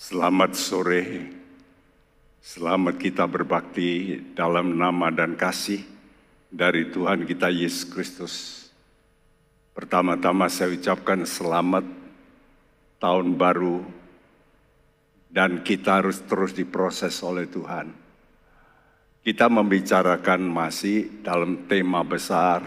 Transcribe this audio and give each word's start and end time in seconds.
Selamat 0.00 0.56
sore, 0.56 1.28
selamat 2.40 2.96
kita 2.96 3.28
berbakti 3.28 4.16
dalam 4.32 4.72
nama 4.80 5.12
dan 5.12 5.36
kasih 5.36 5.84
dari 6.48 6.88
Tuhan 6.88 7.28
kita 7.28 7.52
Yesus 7.52 7.84
Kristus. 7.84 8.34
Pertama-tama 9.76 10.48
saya 10.48 10.72
ucapkan 10.72 11.20
selamat 11.28 11.84
tahun 12.96 13.36
baru 13.36 13.84
dan 15.28 15.60
kita 15.60 16.00
harus 16.00 16.24
terus 16.24 16.56
diproses 16.56 17.20
oleh 17.20 17.44
Tuhan. 17.44 17.92
Kita 19.20 19.52
membicarakan 19.52 20.48
masih 20.48 21.20
dalam 21.20 21.68
tema 21.68 22.00
besar 22.00 22.64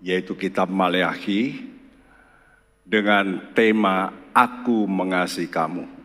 yaitu 0.00 0.32
kitab 0.32 0.72
Maleakhi 0.72 1.68
dengan 2.80 3.52
tema 3.52 4.08
Aku 4.32 4.88
mengasihi 4.88 5.52
kamu. 5.52 5.97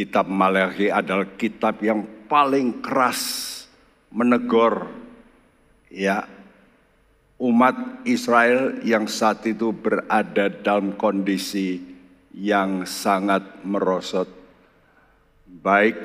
Kitab 0.00 0.32
Maleakhi 0.32 0.88
adalah 0.88 1.28
kitab 1.36 1.84
yang 1.84 2.24
paling 2.24 2.80
keras 2.80 3.20
menegur 4.08 4.88
ya 5.92 6.24
umat 7.36 8.00
Israel 8.08 8.80
yang 8.80 9.04
saat 9.04 9.44
itu 9.44 9.76
berada 9.76 10.48
dalam 10.48 10.96
kondisi 10.96 11.84
yang 12.32 12.88
sangat 12.88 13.60
merosot 13.60 14.32
baik 15.44 16.00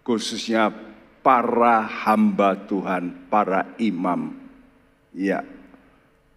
khususnya 0.00 0.72
para 1.20 1.84
hamba 1.84 2.56
Tuhan, 2.56 3.28
para 3.28 3.76
imam 3.76 4.32
ya 5.12 5.44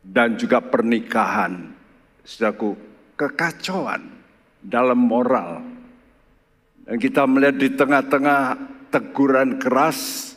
dan 0.03 0.35
juga 0.35 0.59
pernikahan 0.59 1.71
Saudaraku, 2.23 2.79
kekacauan 3.19 4.07
dalam 4.63 4.95
moral. 4.95 5.72
Dan 6.83 6.99
kita 6.99 7.23
melihat 7.23 7.55
di 7.55 7.69
tengah-tengah 7.71 8.41
teguran 8.91 9.55
keras, 9.55 10.33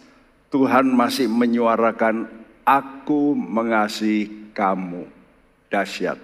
Tuhan 0.54 0.94
masih 0.94 1.26
menyuarakan, 1.26 2.30
aku 2.62 3.34
mengasihi 3.34 4.54
kamu. 4.54 5.10
Dahsyat. 5.66 6.22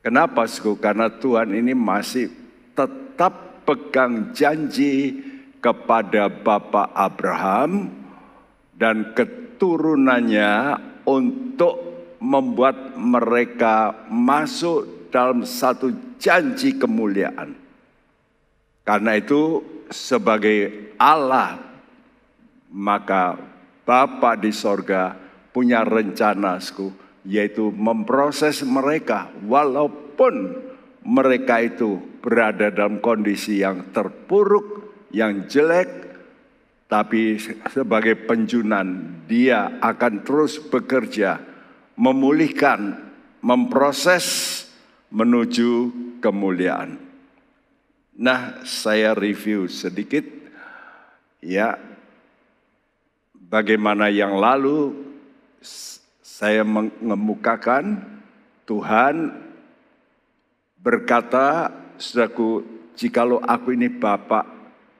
Kenapa, 0.00 0.48
Suku? 0.48 0.80
Karena 0.80 1.12
Tuhan 1.12 1.52
ini 1.52 1.76
masih 1.76 2.32
tetap 2.72 3.60
pegang 3.68 4.32
janji 4.32 5.20
kepada 5.60 6.32
Bapak 6.32 6.88
Abraham 6.96 7.92
dan 8.80 9.12
keturunannya 9.12 10.80
untuk 11.04 11.76
membuat 12.16 12.96
mereka 12.96 13.92
masuk 14.08 15.12
dalam 15.12 15.44
satu 15.44 16.16
janji 16.16 16.80
kemuliaan. 16.80 17.59
Karena 18.90 19.14
itu 19.14 19.62
sebagai 19.86 20.90
Allah 20.98 21.62
maka 22.74 23.38
Bapa 23.86 24.34
di 24.34 24.50
sorga 24.50 25.14
punya 25.54 25.86
rencana 25.86 26.58
yaitu 27.22 27.70
memproses 27.70 28.66
mereka 28.66 29.30
walaupun 29.46 30.58
mereka 31.06 31.62
itu 31.62 32.02
berada 32.18 32.74
dalam 32.74 32.98
kondisi 32.98 33.62
yang 33.62 33.94
terpuruk, 33.94 34.90
yang 35.14 35.46
jelek, 35.46 35.90
tapi 36.90 37.38
sebagai 37.70 38.26
penjunan 38.26 39.22
dia 39.30 39.78
akan 39.78 40.26
terus 40.26 40.58
bekerja 40.58 41.38
memulihkan, 41.94 42.98
memproses 43.38 44.66
menuju 45.14 45.94
kemuliaan. 46.18 47.09
Nah, 48.20 48.60
saya 48.68 49.16
review 49.16 49.64
sedikit 49.64 50.28
ya 51.40 51.80
bagaimana 53.32 54.12
yang 54.12 54.36
lalu 54.36 54.92
saya 56.20 56.60
mengemukakan 56.60 58.04
Tuhan 58.68 59.32
berkata, 60.76 61.72
Saudaraku, 61.96 62.60
jikalau 62.92 63.40
aku 63.40 63.72
ini 63.72 63.88
Bapak, 63.88 64.44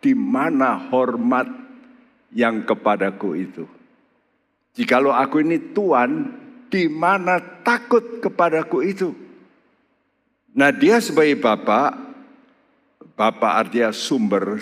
di 0.01 0.17
mana 0.17 0.81
hormat 0.89 1.45
yang 2.33 2.65
kepadaku 2.65 3.37
itu? 3.37 3.69
Jikalau 4.73 5.13
aku 5.13 5.45
ini 5.45 5.61
Tuhan, 5.77 6.41
di 6.73 6.89
mana 6.89 7.37
takut 7.61 8.25
kepadaku 8.25 8.81
itu. 8.81 9.13
Nah 10.57 10.73
dia 10.73 10.99
sebagai 11.05 11.37
bapak, 11.39 12.10
bapak 13.21 13.69
artinya 13.69 13.93
sumber. 13.93 14.57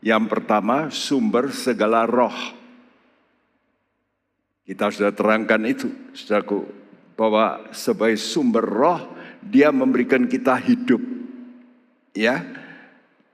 Yang 0.00 0.24
pertama 0.32 0.88
sumber 0.88 1.52
segala 1.52 2.08
roh. 2.08 2.32
Kita 4.64 4.88
sudah 4.88 5.12
terangkan 5.12 5.60
itu, 5.68 5.92
saudaraku, 6.16 6.64
bahwa 7.20 7.68
sebagai 7.76 8.16
sumber 8.16 8.64
roh 8.64 9.00
dia 9.44 9.68
memberikan 9.68 10.24
kita 10.24 10.56
hidup. 10.56 11.04
Ya, 12.16 12.40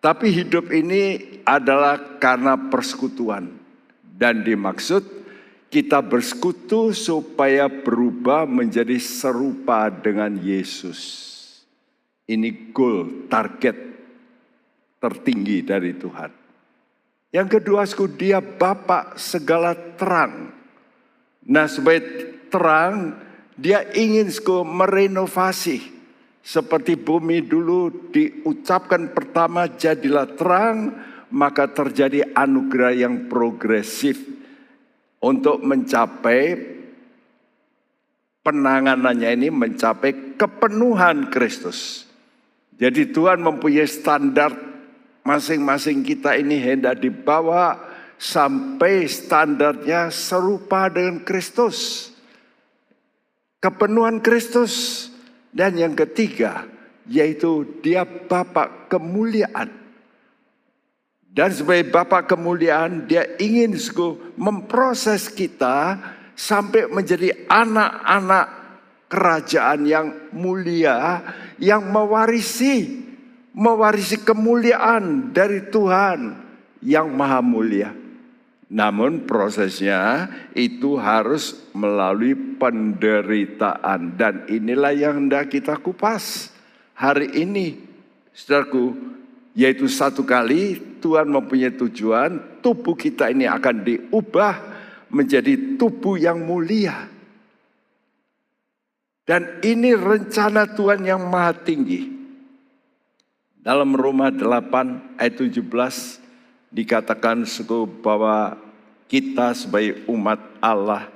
tapi 0.02 0.34
hidup 0.34 0.74
ini 0.74 1.38
adalah 1.46 2.18
karena 2.18 2.58
persekutuan 2.58 3.54
dan 4.18 4.42
dimaksud 4.42 5.06
kita 5.70 6.02
bersekutu 6.02 6.90
supaya 6.90 7.70
berubah 7.70 8.48
menjadi 8.48 8.98
serupa 8.98 9.86
dengan 9.86 10.34
Yesus. 10.34 10.98
Ini 12.26 12.74
goal, 12.74 13.30
target 13.30 13.89
tertinggi 15.00 15.64
dari 15.64 15.96
Tuhan. 15.96 16.30
Yang 17.32 17.48
kedua, 17.58 17.82
dia 18.14 18.38
Bapak 18.44 19.16
segala 19.16 19.72
terang. 19.96 20.52
Nah, 21.46 21.66
sebagai 21.66 22.46
terang, 22.52 23.16
dia 23.56 23.86
ingin 23.96 24.28
merenovasi. 24.66 25.98
Seperti 26.40 26.96
bumi 26.96 27.44
dulu 27.44 28.10
diucapkan 28.10 29.12
pertama 29.12 29.68
jadilah 29.70 30.26
terang, 30.36 30.96
maka 31.30 31.70
terjadi 31.70 32.34
anugerah 32.34 32.96
yang 32.96 33.30
progresif 33.30 34.18
untuk 35.22 35.62
mencapai 35.62 36.58
penanganannya 38.40 39.30
ini 39.36 39.48
mencapai 39.52 40.34
kepenuhan 40.34 41.28
Kristus. 41.28 42.08
Jadi 42.80 43.12
Tuhan 43.12 43.44
mempunyai 43.44 43.84
standar 43.84 44.69
masing-masing 45.30 46.02
kita 46.02 46.34
ini 46.34 46.58
hendak 46.58 46.98
dibawa 46.98 47.78
sampai 48.18 49.06
standarnya 49.06 50.10
serupa 50.10 50.90
dengan 50.90 51.22
Kristus. 51.22 52.10
Kepenuhan 53.62 54.18
Kristus. 54.18 55.06
Dan 55.50 55.74
yang 55.74 55.98
ketiga, 55.98 56.62
yaitu 57.10 57.66
dia 57.82 58.06
Bapak 58.06 58.86
kemuliaan. 58.86 59.66
Dan 61.26 61.50
sebagai 61.50 61.90
Bapak 61.90 62.30
kemuliaan, 62.30 63.10
dia 63.10 63.26
ingin 63.34 63.74
memproses 64.38 65.26
kita 65.26 65.98
sampai 66.38 66.86
menjadi 66.86 67.34
anak-anak 67.50 68.46
kerajaan 69.10 69.90
yang 69.90 70.30
mulia, 70.30 71.18
yang 71.58 71.82
mewarisi, 71.90 73.09
mewarisi 73.54 74.22
kemuliaan 74.22 75.34
dari 75.34 75.66
Tuhan 75.70 76.36
yang 76.84 77.10
maha 77.10 77.40
mulia. 77.42 77.90
Namun 78.70 79.26
prosesnya 79.26 80.30
itu 80.54 80.94
harus 80.94 81.58
melalui 81.74 82.38
penderitaan. 82.54 84.14
Dan 84.14 84.46
inilah 84.46 84.94
yang 84.94 85.26
hendak 85.26 85.50
kita 85.50 85.74
kupas 85.82 86.54
hari 86.94 87.34
ini. 87.34 87.82
Saudaraku, 88.30 88.94
yaitu 89.58 89.90
satu 89.90 90.22
kali 90.22 90.78
Tuhan 91.02 91.26
mempunyai 91.26 91.74
tujuan 91.74 92.62
tubuh 92.62 92.94
kita 92.94 93.34
ini 93.34 93.50
akan 93.50 93.76
diubah 93.82 94.54
menjadi 95.10 95.74
tubuh 95.74 96.14
yang 96.14 96.38
mulia. 96.38 97.10
Dan 99.26 99.62
ini 99.66 99.98
rencana 99.98 100.70
Tuhan 100.78 101.02
yang 101.02 101.26
maha 101.26 101.58
tinggi. 101.58 102.19
Dalam 103.60 103.92
Roma 103.92 104.32
8 104.32 105.20
ayat 105.20 105.34
17 105.36 105.60
dikatakan 106.72 107.44
suku 107.44 107.84
bahwa 108.00 108.56
kita 109.04 109.52
sebagai 109.52 110.08
umat 110.08 110.40
Allah 110.64 111.12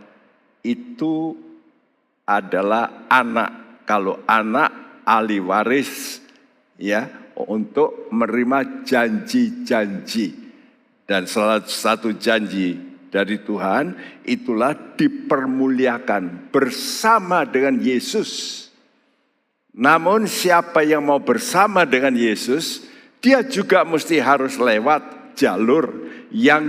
itu 0.61 1.41
adalah 2.29 3.09
anak. 3.09 3.81
Kalau 3.89 4.21
anak 4.29 4.73
ahli 5.09 5.41
waris 5.41 6.21
ya 6.77 7.09
untuk 7.33 8.13
menerima 8.13 8.85
janji-janji. 8.85 10.45
Dan 11.05 11.25
salah 11.25 11.65
satu 11.65 12.13
janji 12.17 12.77
dari 13.09 13.41
Tuhan 13.41 13.97
itulah 14.25 14.73
dipermuliakan 14.97 16.53
bersama 16.53 17.45
dengan 17.49 17.81
Yesus. 17.81 18.64
Namun 19.75 20.31
siapa 20.31 20.87
yang 20.87 21.03
mau 21.03 21.19
bersama 21.19 21.83
dengan 21.83 22.15
Yesus 22.15 22.87
dia 23.19 23.43
juga 23.43 23.83
mesti 23.83 24.23
harus 24.23 24.55
lewat 24.61 25.35
jalur 25.35 25.91
yang 26.31 26.63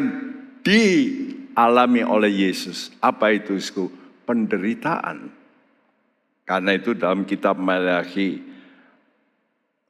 dialami 0.66 2.02
oleh 2.02 2.50
Yesus. 2.50 2.90
Apa 3.04 3.36
itu, 3.36 3.60
Sku? 3.62 3.92
Penderitaan. 4.26 5.30
Karena 6.48 6.72
itu 6.74 6.98
dalam 6.98 7.28
kitab 7.28 7.60
Malachi 7.62 8.42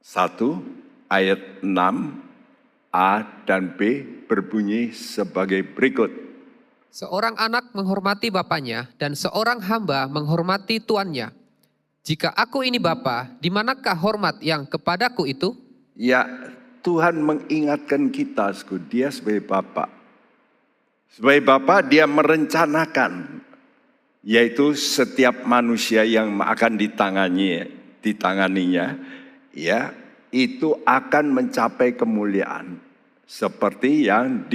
1 0.03 1.11
ayat 1.11 1.61
6 1.63 1.69
A 2.95 3.11
dan 3.43 3.75
B 3.75 4.01
berbunyi 4.25 4.95
sebagai 4.95 5.61
berikut. 5.63 6.11
Seorang 6.95 7.35
anak 7.35 7.75
menghormati 7.75 8.31
bapaknya 8.31 8.87
dan 8.95 9.19
seorang 9.19 9.59
hamba 9.67 10.07
menghormati 10.07 10.79
tuannya. 10.79 11.44
Jika 12.05 12.29
aku 12.37 12.61
ini 12.61 12.77
bapa, 12.77 13.33
di 13.41 13.49
manakah 13.49 13.97
hormat 13.97 14.37
yang 14.37 14.69
kepadaku 14.69 15.25
itu? 15.25 15.57
Ya, 15.97 16.29
Tuhan 16.85 17.17
mengingatkan 17.17 18.13
kita, 18.13 18.53
dia 18.85 19.09
sebagai 19.09 19.41
Bapak. 19.49 19.89
Sebagai 21.09 21.41
Bapak 21.49 21.89
dia 21.89 22.05
merencanakan, 22.05 23.41
yaitu 24.21 24.77
setiap 24.77 25.49
manusia 25.49 26.05
yang 26.05 26.37
akan 26.45 26.77
ditangani, 26.77 27.73
ditanganinya, 28.05 29.01
ya 29.49 29.89
itu 30.29 30.77
akan 30.85 31.33
mencapai 31.33 31.97
kemuliaan. 31.97 32.77
Seperti 33.25 34.13
yang 34.13 34.45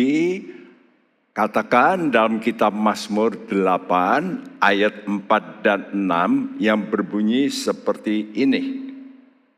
dikatakan 1.41 2.13
dalam 2.13 2.37
kitab 2.37 2.69
Mazmur 2.77 3.33
8 3.49 4.61
ayat 4.61 5.09
4 5.09 5.65
dan 5.65 5.89
6 5.89 6.61
yang 6.61 6.85
berbunyi 6.85 7.49
seperti 7.49 8.29
ini. 8.37 8.93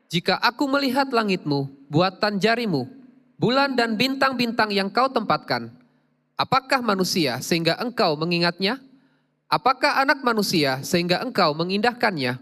Jika 0.07 0.39
aku 0.39 0.63
melihat 0.71 1.11
langitmu, 1.11 1.67
buatan 1.91 2.39
jarimu, 2.39 2.87
bulan 3.35 3.75
dan 3.75 3.99
bintang-bintang 3.99 4.71
yang 4.71 4.87
kau 4.87 5.11
tempatkan, 5.11 5.75
apakah 6.39 6.79
manusia 6.79 7.43
sehingga 7.43 7.75
engkau 7.83 8.15
mengingatnya? 8.15 8.79
Apakah 9.51 9.99
anak 10.07 10.23
manusia 10.23 10.79
sehingga 10.87 11.19
engkau 11.19 11.51
mengindahkannya? 11.51 12.39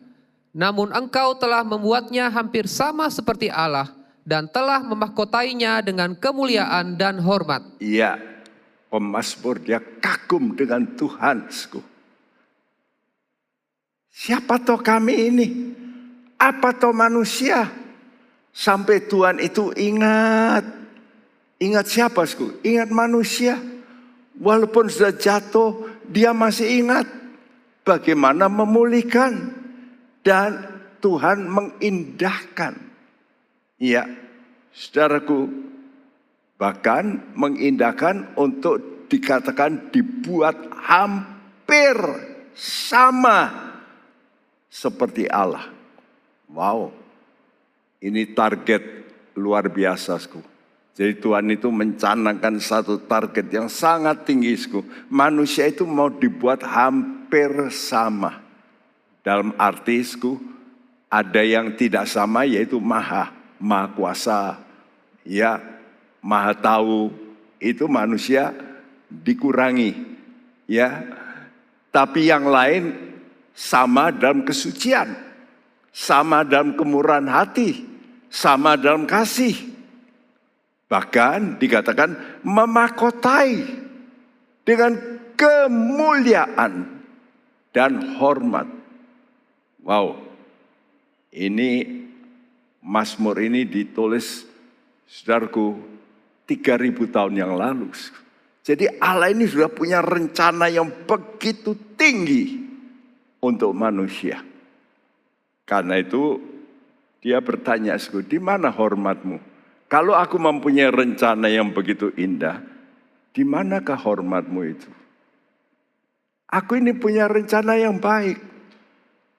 Namun 0.53 0.93
engkau 0.93 1.33
telah 1.33 1.65
membuatnya 1.65 2.29
hampir 2.29 2.69
sama 2.69 3.09
seperti 3.09 3.49
Allah 3.49 3.89
dan 4.21 4.45
telah 4.45 4.85
memahkotainya 4.85 5.81
dengan 5.81 6.13
kemuliaan 6.13 6.93
dan 6.93 7.17
hormat. 7.17 7.65
Iya, 7.81 8.30
pemazmur 8.91 9.63
dia 9.63 9.79
kagum 9.79 10.51
dengan 10.51 10.83
Tuhan. 10.99 11.47
Siapa 14.11 14.59
toh 14.59 14.83
kami 14.83 15.31
ini? 15.31 15.47
Apa 16.35 16.75
toh 16.75 16.91
manusia? 16.91 17.71
Sampai 18.51 19.07
Tuhan 19.07 19.39
itu 19.39 19.71
ingat. 19.79 20.67
Ingat 21.63 21.85
siapa, 21.87 22.27
sku? 22.27 22.59
Ingat 22.67 22.91
manusia. 22.91 23.55
Walaupun 24.35 24.91
sudah 24.91 25.15
jatuh, 25.15 25.87
dia 26.11 26.35
masih 26.35 26.83
ingat 26.83 27.07
bagaimana 27.87 28.51
memulihkan. 28.51 29.55
Dan 30.21 30.67
Tuhan 30.99 31.47
mengindahkan. 31.47 32.77
Ya, 33.81 34.05
saudaraku, 34.69 35.70
bahkan 36.61 37.33
mengindahkan 37.33 38.37
untuk 38.37 39.09
dikatakan 39.09 39.89
dibuat 39.89 40.53
hampir 40.77 41.97
sama 42.53 43.49
seperti 44.69 45.25
Allah. 45.25 45.65
Wow, 46.53 46.93
ini 47.97 48.29
target 48.29 48.85
luar 49.33 49.73
biasa, 49.73 50.21
sku. 50.21 50.37
Jadi 50.93 51.17
Tuhan 51.17 51.49
itu 51.49 51.73
mencanangkan 51.73 52.61
satu 52.61 53.01
target 53.09 53.49
yang 53.49 53.65
sangat 53.65 54.29
tinggi, 54.29 54.53
sku. 54.53 54.85
Manusia 55.09 55.65
itu 55.65 55.81
mau 55.89 56.13
dibuat 56.13 56.61
hampir 56.61 57.73
sama. 57.73 58.37
Dalam 59.25 59.57
arti, 59.57 59.97
sku, 60.05 60.37
ada 61.09 61.41
yang 61.41 61.73
tidak 61.73 62.05
sama 62.05 62.45
yaitu 62.45 62.77
maha, 62.77 63.33
maha 63.57 63.87
kuasa, 63.97 64.61
ya, 65.25 65.80
maha 66.23 66.53
tahu. 66.55 67.11
Itu 67.61 67.85
manusia 67.85 68.53
dikurangi, 69.09 69.93
ya. 70.65 71.05
Tapi 71.93 72.31
yang 72.31 72.49
lain 72.49 72.95
sama 73.53 74.09
dalam 74.09 74.41
kesucian 74.41 75.31
sama 75.91 76.47
dalam 76.47 76.73
kemurahan 76.79 77.27
hati, 77.27 77.83
sama 78.31 78.79
dalam 78.79 79.03
kasih. 79.03 79.53
Bahkan 80.87 81.59
dikatakan 81.59 82.43
memakotai 82.43 83.63
dengan 84.63 84.95
kemuliaan 85.35 87.03
dan 87.71 87.91
hormat. 88.19 88.67
Wow, 89.83 90.19
ini 91.31 92.03
Mazmur 92.81 93.39
ini 93.39 93.63
ditulis 93.63 94.43
saudaraku 95.07 95.79
3000 96.45 97.13
tahun 97.13 97.33
yang 97.37 97.53
lalu. 97.55 97.91
Jadi 98.61 99.01
Allah 99.01 99.33
ini 99.33 99.49
sudah 99.49 99.73
punya 99.73 100.05
rencana 100.05 100.69
yang 100.69 100.89
begitu 101.09 101.73
tinggi 101.97 102.61
untuk 103.41 103.73
manusia. 103.73 104.45
Karena 105.65 105.97
itu 105.97 106.37
dia 107.21 107.41
bertanya, 107.41 107.97
di 108.25 108.39
mana 108.41 108.69
hormatmu? 108.69 109.37
Kalau 109.89 110.15
aku 110.15 110.37
mempunyai 110.39 110.89
rencana 110.89 111.51
yang 111.51 111.73
begitu 111.73 112.13
indah, 112.15 112.63
di 113.33 113.43
manakah 113.43 113.97
hormatmu 113.97 114.61
itu? 114.63 114.91
Aku 116.51 116.75
ini 116.75 116.91
punya 116.91 117.31
rencana 117.31 117.79
yang 117.79 117.97
baik. 117.97 118.39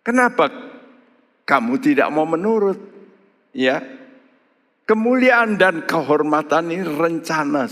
Kenapa 0.03 0.49
kamu 1.45 1.79
tidak 1.79 2.09
mau 2.09 2.25
menurut? 2.25 2.81
Ya, 3.53 3.85
kemuliaan 4.93 5.56
dan 5.56 5.89
kehormatan 5.89 6.69
ini 6.69 6.85
rencana, 6.85 7.65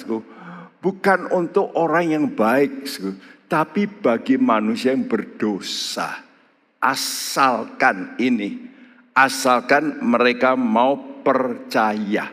bukan 0.81 1.29
untuk 1.37 1.69
orang 1.77 2.17
yang 2.17 2.27
baik, 2.33 2.89
tapi 3.45 3.85
bagi 3.85 4.41
manusia 4.41 4.97
yang 4.97 5.05
berdosa 5.05 6.31
asalkan 6.81 8.17
ini, 8.17 8.57
asalkan 9.13 10.01
mereka 10.01 10.57
mau 10.57 10.97
percaya. 11.21 12.33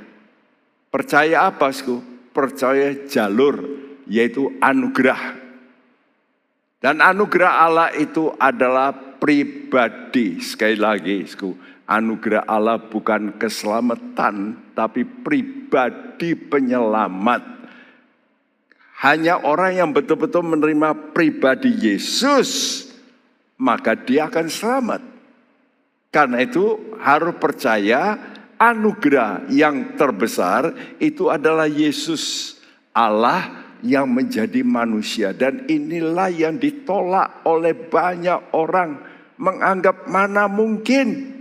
Percaya 0.88 1.52
apa, 1.52 1.68
Sku? 1.70 2.00
Percaya 2.32 2.96
jalur, 3.06 3.60
yaitu 4.08 4.56
anugerah. 4.64 5.36
Dan 6.80 7.04
anugerah 7.04 7.54
Allah 7.68 7.90
itu 8.00 8.32
adalah 8.40 8.96
pribadi. 9.20 10.40
Sekali 10.40 10.80
lagi, 10.80 11.28
Sku, 11.28 11.52
anugerah 11.88 12.44
Allah 12.46 12.78
bukan 12.78 13.40
keselamatan, 13.40 14.60
tapi 14.76 15.08
pribadi 15.08 16.36
penyelamat. 16.36 17.56
Hanya 19.08 19.42
orang 19.46 19.78
yang 19.78 19.90
betul-betul 19.94 20.44
menerima 20.44 21.14
pribadi 21.14 21.70
Yesus 21.70 22.84
maka 23.58 23.98
dia 23.98 24.30
akan 24.30 24.48
selamat. 24.48 25.02
Karena 26.14 26.42
itu 26.42 26.96
harus 26.98 27.36
percaya 27.38 28.18
anugerah 28.58 29.46
yang 29.54 29.98
terbesar 30.00 30.74
itu 30.98 31.30
adalah 31.30 31.70
Yesus 31.70 32.58
Allah 32.90 33.70
yang 33.86 34.10
menjadi 34.10 34.66
manusia 34.66 35.30
dan 35.38 35.70
inilah 35.70 36.34
yang 36.34 36.58
ditolak 36.58 37.46
oleh 37.46 37.78
banyak 37.78 38.50
orang 38.58 38.98
menganggap 39.38 40.10
mana 40.10 40.50
mungkin 40.50 41.37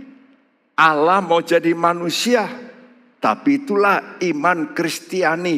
Allah 0.77 1.19
mau 1.25 1.41
jadi 1.41 1.73
manusia 1.73 2.45
tapi 3.17 3.65
itulah 3.65 4.21
iman 4.21 4.77
Kristiani 4.77 5.57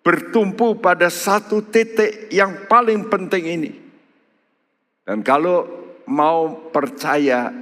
bertumpu 0.00 0.80
pada 0.80 1.12
satu 1.12 1.64
titik 1.68 2.32
yang 2.32 2.64
paling 2.64 3.12
penting 3.12 3.44
ini 3.44 3.72
dan 5.04 5.20
kalau 5.20 5.68
mau 6.08 6.72
percaya 6.72 7.52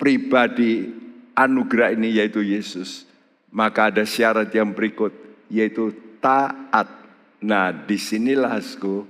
pribadi 0.00 0.88
anugerah 1.36 1.92
ini 1.92 2.16
yaitu 2.16 2.40
Yesus, 2.40 3.04
maka 3.52 3.92
ada 3.92 4.04
syarat 4.08 4.48
yang 4.52 4.72
berikut 4.72 5.12
yaitu 5.52 5.92
taat. 6.20 6.88
Nah, 7.44 7.68
di 7.72 8.00
sinilah 8.00 8.56
sku, 8.64 9.04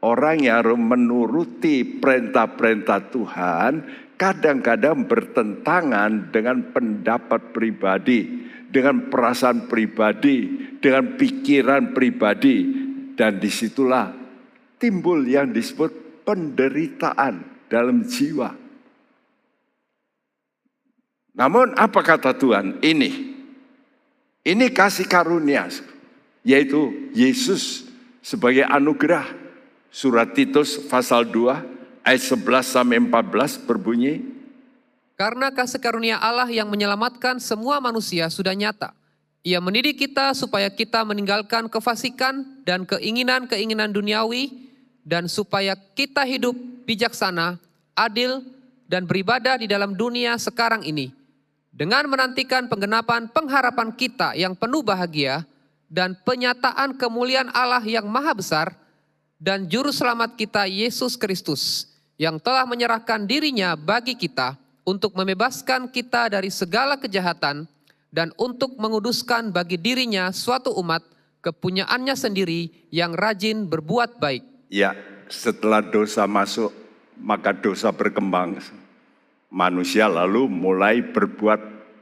orang 0.00 0.40
yang 0.40 0.80
menuruti 0.80 1.84
perintah-perintah 1.84 3.00
Tuhan 3.12 3.72
kadang-kadang 4.16 5.04
bertentangan 5.04 6.32
dengan 6.32 6.72
pendapat 6.72 7.52
pribadi, 7.52 8.48
dengan 8.72 9.12
perasaan 9.12 9.68
pribadi, 9.68 10.48
dengan 10.80 11.14
pikiran 11.14 11.92
pribadi. 11.92 12.84
Dan 13.16 13.40
di 13.40 13.48
situlah 13.48 14.12
timbul 14.76 15.24
yang 15.24 15.52
disebut 15.52 16.24
penderitaan 16.28 17.64
dalam 17.68 18.04
jiwa. 18.04 18.52
Namun 21.36 21.76
apa 21.76 22.00
kata 22.00 22.36
Tuhan? 22.36 22.80
Ini. 22.80 23.36
Ini 24.46 24.66
kasih 24.70 25.10
karunia, 25.10 25.66
yaitu 26.46 27.10
Yesus 27.12 27.88
sebagai 28.20 28.64
anugerah. 28.64 29.48
Surat 29.96 30.36
Titus 30.36 30.76
pasal 30.92 31.24
2 31.32 31.75
ayat 32.06 32.22
11 32.22 32.62
sampai 32.62 33.02
14 33.02 33.66
berbunyi, 33.66 34.22
Karena 35.18 35.50
kasih 35.50 35.80
karunia 35.80 36.20
Allah 36.20 36.46
yang 36.46 36.68
menyelamatkan 36.68 37.40
semua 37.40 37.80
manusia 37.80 38.28
sudah 38.28 38.52
nyata. 38.52 38.92
Ia 39.42 39.64
mendidik 39.64 39.96
kita 39.96 40.36
supaya 40.36 40.68
kita 40.68 41.02
meninggalkan 41.08 41.72
kefasikan 41.72 42.44
dan 42.68 42.84
keinginan-keinginan 42.84 43.96
duniawi 43.96 44.52
dan 45.08 45.24
supaya 45.24 45.72
kita 45.96 46.20
hidup 46.28 46.52
bijaksana, 46.84 47.56
adil, 47.96 48.44
dan 48.84 49.08
beribadah 49.08 49.56
di 49.56 49.64
dalam 49.64 49.96
dunia 49.96 50.36
sekarang 50.36 50.84
ini 50.84 51.10
dengan 51.72 52.04
menantikan 52.12 52.68
penggenapan 52.68 53.32
pengharapan 53.32 53.88
kita 53.96 54.36
yang 54.36 54.52
penuh 54.52 54.84
bahagia 54.84 55.48
dan 55.88 56.12
penyataan 56.28 56.92
kemuliaan 56.98 57.48
Allah 57.56 57.82
yang 57.82 58.04
maha 58.04 58.36
besar 58.36 58.76
dan 59.40 59.64
juru 59.64 59.90
selamat 59.90 60.36
kita 60.36 60.68
Yesus 60.68 61.16
Kristus 61.16 61.95
yang 62.16 62.40
telah 62.40 62.64
menyerahkan 62.64 63.28
dirinya 63.28 63.76
bagi 63.76 64.16
kita 64.16 64.56
untuk 64.84 65.12
membebaskan 65.16 65.92
kita 65.92 66.32
dari 66.32 66.48
segala 66.48 66.96
kejahatan 66.96 67.68
dan 68.12 68.32
untuk 68.40 68.76
menguduskan 68.80 69.52
bagi 69.52 69.76
dirinya 69.76 70.32
suatu 70.32 70.72
umat 70.80 71.04
kepunyaannya 71.44 72.16
sendiri 72.16 72.88
yang 72.90 73.12
rajin 73.12 73.68
berbuat 73.68 74.18
baik. 74.18 74.42
Ya, 74.72 74.96
setelah 75.28 75.84
dosa 75.84 76.24
masuk, 76.24 76.72
maka 77.20 77.52
dosa 77.52 77.92
berkembang 77.92 78.58
manusia 79.50 80.10
lalu 80.10 80.50
mulai 80.50 81.00
berbuat 81.00 81.60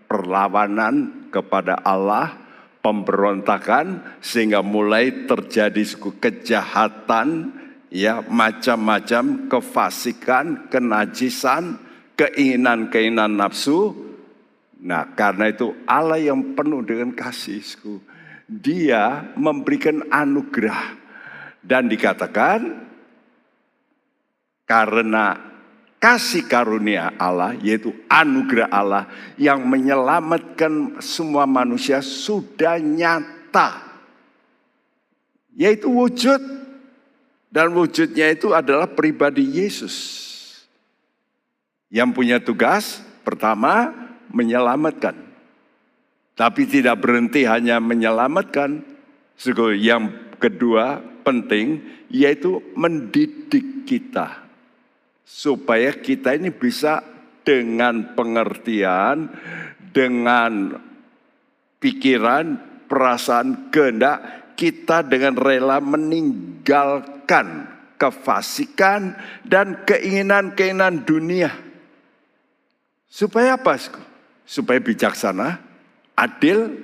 perlawanan 0.09 1.29
kepada 1.29 1.81
Allah, 1.83 2.35
pemberontakan 2.81 4.19
sehingga 4.21 4.61
mulai 4.61 5.27
terjadi 5.27 5.83
kejahatan, 6.21 7.53
ya 7.95 8.27
macam-macam 8.27 9.47
kefasikan, 9.47 10.67
kenajisan, 10.67 11.79
keinginan-keinginan 12.19 13.39
nafsu. 13.39 13.95
Nah, 14.83 15.15
karena 15.15 15.55
itu 15.55 15.71
Allah 15.87 16.19
yang 16.19 16.59
penuh 16.59 16.83
dengan 16.83 17.15
kasihku, 17.15 18.03
Dia 18.45 19.33
memberikan 19.39 20.05
anugerah 20.11 21.01
dan 21.65 21.89
dikatakan 21.89 22.85
karena 24.69 25.41
kasih 25.97 26.45
karunia 26.45 27.17
Allah, 27.17 27.57
yaitu 27.65 27.97
anugerah 28.13 28.69
Allah 28.69 29.09
yang 29.41 29.65
menyelamatkan 29.65 31.01
semua 31.01 31.49
manusia 31.49 32.05
sudah 32.05 32.77
nyata. 32.77 33.97
Yaitu 35.57 35.89
wujud. 35.89 36.64
Dan 37.55 37.71
wujudnya 37.71 38.35
itu 38.35 38.51
adalah 38.51 38.91
pribadi 38.91 39.47
Yesus. 39.47 39.95
Yang 41.87 42.11
punya 42.11 42.43
tugas 42.43 42.99
pertama 43.23 43.95
menyelamatkan. 44.35 45.15
Tapi 46.35 46.67
tidak 46.67 46.99
berhenti 46.99 47.47
hanya 47.47 47.79
menyelamatkan. 47.79 48.83
Yang 49.79 50.05
kedua 50.43 50.99
penting 51.23 51.79
yaitu 52.11 52.59
mendidik 52.75 53.87
kita 53.87 54.43
supaya 55.23 55.95
kita 55.95 56.35
ini 56.35 56.51
bisa 56.51 57.01
dengan 57.47 58.15
pengertian, 58.19 59.31
dengan 59.95 60.75
pikiran, 61.81 62.59
perasaan, 62.91 63.71
kehendak, 63.73 64.44
kita 64.55 65.03
dengan 65.07 65.35
rela 65.35 65.79
meninggalkan 65.79 67.75
kefasikan 67.99 69.15
dan 69.47 69.87
keinginan-keinginan 69.87 71.07
dunia. 71.07 71.51
Supaya 73.07 73.55
apa? 73.55 73.79
Supaya 74.43 74.83
bijaksana, 74.83 75.63
adil, 76.19 76.75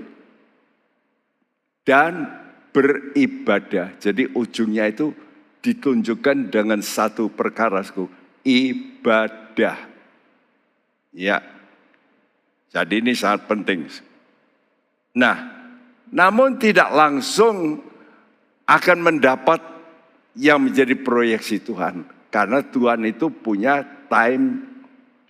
dan 1.83 2.31
beribadah. 2.71 3.99
Jadi 3.99 4.31
ujungnya 4.31 4.87
itu 4.87 5.11
ditunjukkan 5.61 6.55
dengan 6.55 6.81
satu 6.81 7.29
perkara 7.29 7.83
ibadah. 8.47 9.77
Ya. 11.11 11.43
Jadi 12.71 13.03
ini 13.03 13.13
sangat 13.19 13.51
penting. 13.51 13.91
Nah, 15.19 15.60
namun 16.11 16.59
tidak 16.59 16.91
langsung 16.91 17.79
akan 18.67 18.99
mendapat 18.99 19.63
yang 20.39 20.63
menjadi 20.63 20.95
proyeksi 20.99 21.63
Tuhan. 21.63 22.07
Karena 22.31 22.63
Tuhan 22.63 23.03
itu 23.07 23.31
punya 23.31 23.83
time 24.07 24.63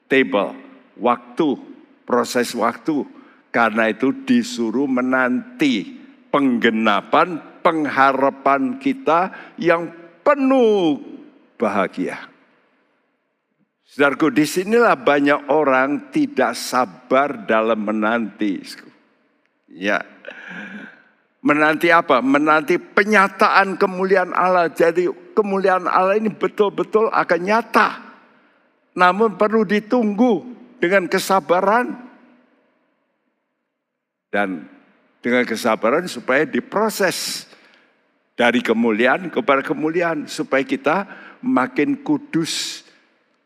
table, 0.09 0.53
waktu, 1.01 1.57
proses 2.05 2.53
waktu. 2.53 3.05
Karena 3.51 3.89
itu 3.89 4.13
disuruh 4.25 4.87
menanti 4.87 6.01
penggenapan 6.31 7.61
pengharapan 7.61 8.81
kita 8.81 9.53
yang 9.61 9.91
penuh 10.23 11.01
bahagia. 11.61 12.31
Saudaraku, 13.91 14.31
di 14.31 14.47
sinilah 14.47 14.95
banyak 14.95 15.51
orang 15.51 16.15
tidak 16.15 16.55
sabar 16.55 17.43
dalam 17.43 17.83
menanti. 17.83 18.63
Ya, 19.71 20.03
menanti 21.41 21.95
apa? 21.95 22.19
Menanti 22.19 22.77
penyataan 22.77 23.79
kemuliaan 23.79 24.35
Allah. 24.35 24.67
Jadi 24.71 25.07
kemuliaan 25.33 25.87
Allah 25.87 26.19
ini 26.19 26.31
betul-betul 26.31 27.09
akan 27.11 27.41
nyata. 27.41 27.89
Namun 28.99 29.39
perlu 29.39 29.63
ditunggu 29.63 30.43
dengan 30.83 31.07
kesabaran. 31.07 32.11
Dan 34.31 34.67
dengan 35.21 35.43
kesabaran 35.43 36.07
supaya 36.07 36.47
diproses 36.47 37.51
dari 38.39 38.63
kemuliaan 38.65 39.29
kepada 39.29 39.61
kemuliaan 39.61 40.31
supaya 40.31 40.65
kita 40.65 41.05
makin 41.45 42.01
kudus 42.01 42.87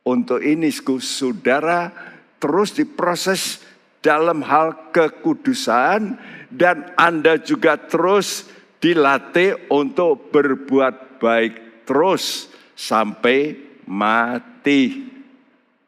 untuk 0.05 0.45
ini 0.45 0.69
saudara 1.01 1.91
terus 2.37 2.77
diproses 2.77 3.64
dalam 4.05 4.45
hal 4.45 4.93
kekudusan 4.93 6.21
dan 6.53 6.93
Anda 7.01 7.41
juga 7.41 7.81
terus 7.81 8.53
dilatih 8.85 9.73
untuk 9.73 10.29
berbuat 10.29 11.17
baik 11.17 11.89
terus 11.89 12.53
sampai 12.77 13.57
mati. 13.89 15.09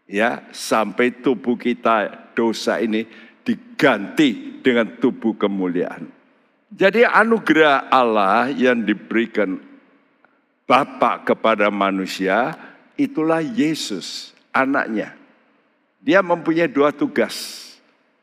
Ya, 0.09 0.49
sampai 0.55 1.13
tubuh 1.21 1.61
kita 1.61 2.31
dosa 2.33 2.81
ini 2.81 3.05
diganti 3.45 4.63
dengan 4.65 4.97
tubuh 4.97 5.37
kemuliaan. 5.37 6.09
Jadi 6.71 7.03
anugerah 7.03 7.91
Allah 7.91 8.49
yang 8.55 8.81
diberikan 8.87 9.59
Bapak 10.67 11.31
kepada 11.31 11.71
manusia 11.71 12.55
itulah 12.99 13.39
Yesus, 13.39 14.35
anaknya. 14.51 15.15
Dia 16.03 16.23
mempunyai 16.23 16.67
dua 16.67 16.91
tugas. 16.91 17.66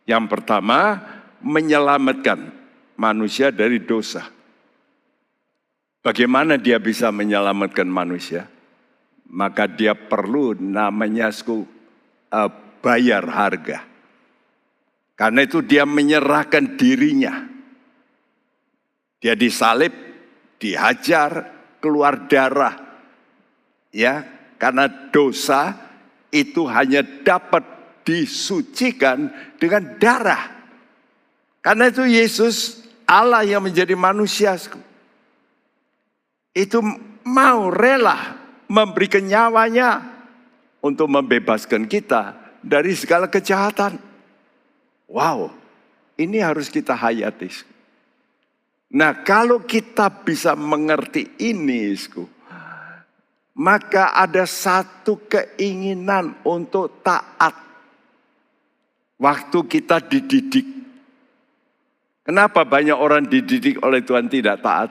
Yang 0.03 0.25
pertama, 0.27 0.99
menyelamatkan 1.39 2.51
manusia 2.99 3.51
dari 3.51 3.83
dosa. 3.83 4.27
Bagaimana 6.03 6.59
dia 6.59 6.79
bisa 6.83 7.07
menyelamatkan 7.15 7.87
manusia? 7.87 8.51
Maka 9.31 9.71
dia 9.71 9.95
perlu 9.95 10.51
namanya 10.59 11.31
uh, 11.31 12.51
bayar 12.83 13.23
harga. 13.23 13.87
Karena 15.15 15.47
itu 15.47 15.63
dia 15.63 15.87
menyerahkan 15.87 16.75
dirinya. 16.75 17.47
Dia 19.23 19.39
disalib, 19.39 19.95
dihajar, 20.59 21.47
keluar 21.79 22.27
darah. 22.27 22.75
Ya, 23.95 24.27
karena 24.59 24.91
dosa 25.13 25.77
itu 26.33 26.67
hanya 26.67 27.05
dapat 27.23 27.72
disucikan 28.03 29.31
dengan 29.59 29.95
darah. 29.97 30.51
Karena 31.63 31.87
itu 31.87 32.03
Yesus 32.03 32.83
Allah 33.07 33.43
yang 33.47 33.63
menjadi 33.63 33.95
manusia 33.95 34.55
itu 36.53 36.79
mau 37.23 37.71
rela 37.71 38.37
memberikan 38.67 39.23
nyawanya 39.23 40.03
untuk 40.83 41.07
membebaskan 41.07 41.87
kita 41.87 42.35
dari 42.59 42.91
segala 42.93 43.31
kejahatan. 43.31 43.95
Wow, 45.07 45.55
ini 46.19 46.43
harus 46.43 46.67
kita 46.67 46.95
hayati. 46.95 47.49
Nah 48.93 49.25
kalau 49.25 49.63
kita 49.65 50.11
bisa 50.21 50.53
mengerti 50.53 51.33
ini, 51.41 51.97
maka 53.57 54.13
ada 54.13 54.45
satu 54.45 55.25
keinginan 55.25 56.37
untuk 56.45 57.01
taat. 57.01 57.62
Waktu 59.17 59.59
kita 59.69 60.03
dididik, 60.03 60.73
Kenapa 62.23 62.63
banyak 62.63 62.95
orang 62.95 63.27
dididik 63.27 63.83
oleh 63.83 63.99
Tuhan 63.99 64.31
tidak 64.31 64.63
taat? 64.63 64.89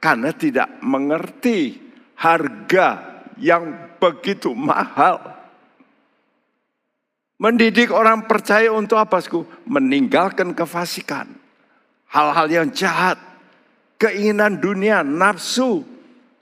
Karena 0.00 0.32
tidak 0.32 0.80
mengerti 0.80 1.76
harga 2.16 2.88
yang 3.36 3.92
begitu 4.00 4.56
mahal. 4.56 5.20
Mendidik 7.36 7.92
orang 7.92 8.24
percaya 8.24 8.72
untuk 8.72 8.96
apa? 8.96 9.20
Sku? 9.20 9.44
Meninggalkan 9.68 10.56
kefasikan. 10.56 11.28
Hal-hal 12.08 12.48
yang 12.48 12.68
jahat. 12.72 13.20
Keinginan 14.00 14.56
dunia, 14.56 15.04
nafsu. 15.04 15.84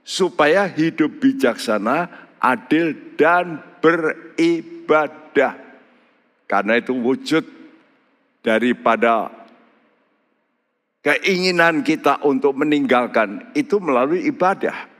Supaya 0.07 0.71
hidup 0.71 1.19
bijaksana, 1.19 2.07
adil, 2.39 3.17
dan 3.19 3.61
beribadah. 3.83 5.70
Karena 6.51 6.83
itu 6.83 6.99
wujud 6.99 7.47
daripada 8.43 9.31
keinginan 10.99 11.87
kita 11.87 12.27
untuk 12.27 12.59
meninggalkan 12.59 13.55
itu 13.55 13.79
melalui 13.79 14.27
ibadah. 14.27 14.91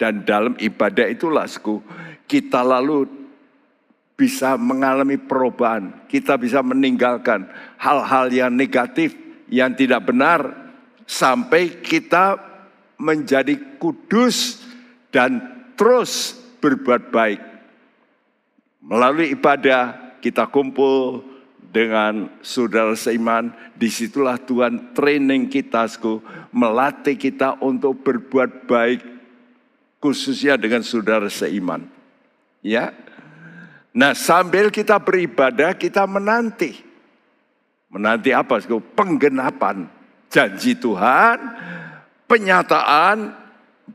Dan 0.00 0.24
dalam 0.24 0.56
ibadah 0.56 1.04
itulah 1.12 1.44
kita 2.24 2.64
lalu 2.64 3.04
bisa 4.16 4.56
mengalami 4.56 5.20
perubahan. 5.20 6.08
Kita 6.08 6.40
bisa 6.40 6.64
meninggalkan 6.64 7.44
hal-hal 7.76 8.32
yang 8.32 8.56
negatif, 8.56 9.12
yang 9.52 9.76
tidak 9.76 10.08
benar. 10.08 10.72
Sampai 11.04 11.84
kita 11.84 12.40
menjadi 12.96 13.76
kudus 13.76 14.64
dan 15.12 15.44
terus 15.76 16.32
berbuat 16.64 17.12
baik. 17.12 17.40
Melalui 18.80 19.36
ibadah 19.36 20.07
kita 20.18 20.46
kumpul 20.50 21.24
dengan 21.68 22.32
saudara 22.40 22.96
seiman, 22.96 23.52
di 23.76 23.92
situlah 23.92 24.40
Tuhan 24.40 24.96
training 24.96 25.52
kita, 25.52 25.84
melatih 26.50 27.16
kita 27.16 27.60
untuk 27.60 28.00
berbuat 28.00 28.64
baik, 28.64 29.00
khususnya 30.00 30.56
dengan 30.56 30.80
saudara 30.80 31.28
seiman. 31.28 31.84
Ya, 32.64 32.90
nah 33.94 34.16
sambil 34.16 34.72
kita 34.72 34.98
beribadah, 34.98 35.76
kita 35.76 36.08
menanti. 36.08 36.82
Menanti 37.88 38.34
apa? 38.34 38.60
Penggenapan 38.96 39.88
janji 40.28 40.76
Tuhan, 40.76 41.38
penyataan 42.28 43.32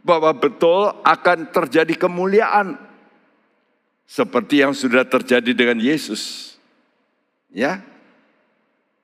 bahwa 0.01 0.34
betul 0.34 0.89
akan 1.06 1.53
terjadi 1.53 1.94
kemuliaan. 1.96 2.77
Seperti 4.03 4.62
yang 4.62 4.75
sudah 4.75 5.07
terjadi 5.07 5.51
dengan 5.55 5.79
Yesus 5.79 6.53
Ya. 7.53 7.86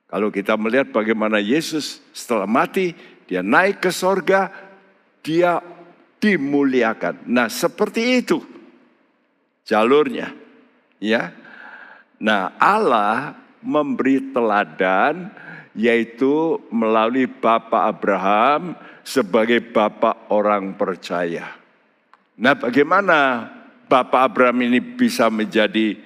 Kalau 0.09 0.33
kita 0.33 0.57
melihat 0.57 0.89
bagaimana 0.89 1.37
Yesus 1.37 2.01
setelah 2.17 2.49
mati, 2.49 2.97
dia 3.29 3.45
naik 3.45 3.77
ke 3.77 3.93
sorga, 3.93 4.49
dia 5.21 5.61
dimuliakan. 6.17 7.29
Nah 7.29 7.45
seperti 7.45 8.25
itu 8.25 8.41
jalurnya. 9.69 10.33
Ya. 10.97 11.29
Nah 12.17 12.57
Allah 12.57 13.37
memberi 13.61 14.33
teladan 14.33 15.29
yaitu 15.77 16.57
melalui 16.73 17.29
Bapak 17.29 17.93
Abraham 17.93 18.73
sebagai 19.05 19.61
Bapak 19.61 20.33
orang 20.33 20.73
percaya. 20.73 21.53
Nah 22.33 22.57
bagaimana 22.57 23.45
Bapak 23.89 24.21
Abraham 24.29 24.69
ini 24.69 24.77
bisa 24.77 25.33
menjadi 25.33 25.97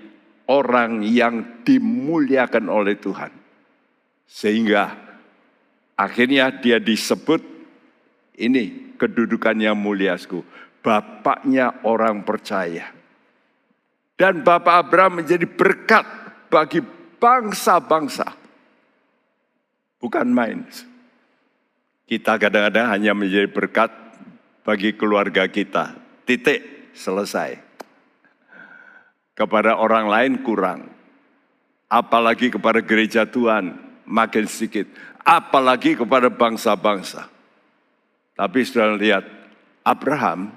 orang 0.48 1.04
yang 1.04 1.68
dimuliakan 1.68 2.72
oleh 2.72 2.96
Tuhan. 2.96 3.28
Sehingga 4.24 4.96
akhirnya 6.00 6.48
dia 6.64 6.80
disebut 6.80 7.44
ini 8.40 8.96
kedudukan 8.96 9.60
yang 9.60 9.76
muliasku. 9.76 10.48
Bapaknya 10.80 11.84
orang 11.84 12.24
percaya. 12.24 12.88
Dan 14.16 14.48
Bapak 14.48 14.88
Abraham 14.88 15.20
menjadi 15.20 15.44
berkat 15.44 16.08
bagi 16.48 16.80
bangsa-bangsa. 17.20 18.32
Bukan 20.00 20.28
main. 20.32 20.64
Kita 22.08 22.40
kadang-kadang 22.40 22.88
hanya 22.96 23.12
menjadi 23.12 23.48
berkat 23.52 23.92
bagi 24.64 24.96
keluarga 24.96 25.48
kita. 25.48 25.96
Titik, 26.28 26.92
selesai 26.96 27.73
kepada 29.34 29.78
orang 29.78 30.10
lain 30.10 30.34
kurang. 30.42 30.90
Apalagi 31.90 32.50
kepada 32.50 32.82
gereja 32.82 33.26
Tuhan 33.26 33.78
makin 34.06 34.46
sedikit. 34.50 34.90
Apalagi 35.22 35.94
kepada 35.94 36.30
bangsa-bangsa. 36.34 37.30
Tapi 38.34 38.66
sudah 38.66 38.98
lihat, 38.98 39.24
Abraham 39.86 40.50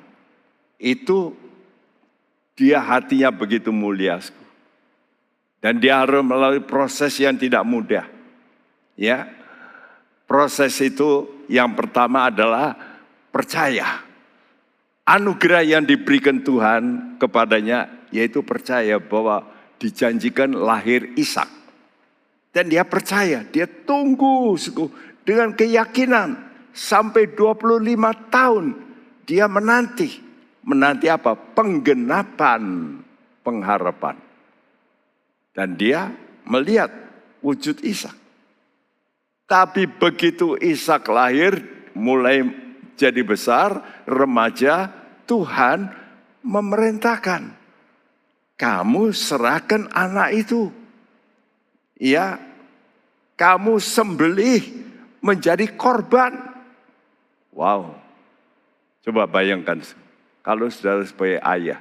itu 0.80 1.36
dia 2.56 2.80
hatinya 2.80 3.28
begitu 3.28 3.68
mulia. 3.68 4.16
Dan 5.60 5.76
dia 5.76 6.00
harus 6.00 6.24
melalui 6.24 6.64
proses 6.64 7.12
yang 7.20 7.36
tidak 7.36 7.64
mudah. 7.68 8.08
Ya, 8.96 9.28
proses 10.24 10.72
itu 10.80 11.28
yang 11.52 11.76
pertama 11.76 12.32
adalah 12.32 12.72
percaya. 13.28 14.04
Anugerah 15.04 15.62
yang 15.62 15.84
diberikan 15.84 16.40
Tuhan 16.40 17.14
kepadanya 17.20 17.95
yaitu 18.10 18.42
percaya 18.42 18.98
bahwa 19.00 19.46
dijanjikan 19.76 20.52
lahir 20.52 21.12
Ishak. 21.16 21.48
Dan 22.52 22.72
dia 22.72 22.88
percaya, 22.88 23.44
dia 23.44 23.68
tunggu 23.68 24.56
dengan 25.26 25.52
keyakinan 25.52 26.40
sampai 26.72 27.36
25 27.36 27.84
tahun 28.32 28.64
dia 29.28 29.44
menanti. 29.50 30.24
Menanti 30.66 31.06
apa? 31.12 31.36
Penggenapan 31.36 32.62
pengharapan. 33.44 34.16
Dan 35.52 35.76
dia 35.78 36.10
melihat 36.48 36.90
wujud 37.44 37.84
Ishak. 37.84 38.16
Tapi 39.46 39.86
begitu 39.86 40.58
Ishak 40.58 41.06
lahir, 41.06 41.62
mulai 41.94 42.42
jadi 42.98 43.22
besar, 43.22 44.02
remaja, 44.08 44.90
Tuhan 45.28 45.92
memerintahkan 46.42 47.55
kamu 48.56 49.12
serahkan 49.12 49.92
anak 49.92 50.32
itu. 50.32 50.72
Ya, 51.96 52.40
kamu 53.36 53.80
sembelih 53.80 54.64
menjadi 55.20 55.68
korban. 55.76 56.36
Wow. 57.52 57.96
Coba 59.04 59.24
bayangkan 59.28 59.80
kalau 60.44 60.68
saudara 60.68 61.04
sebagai 61.06 61.40
ayah 61.40 61.80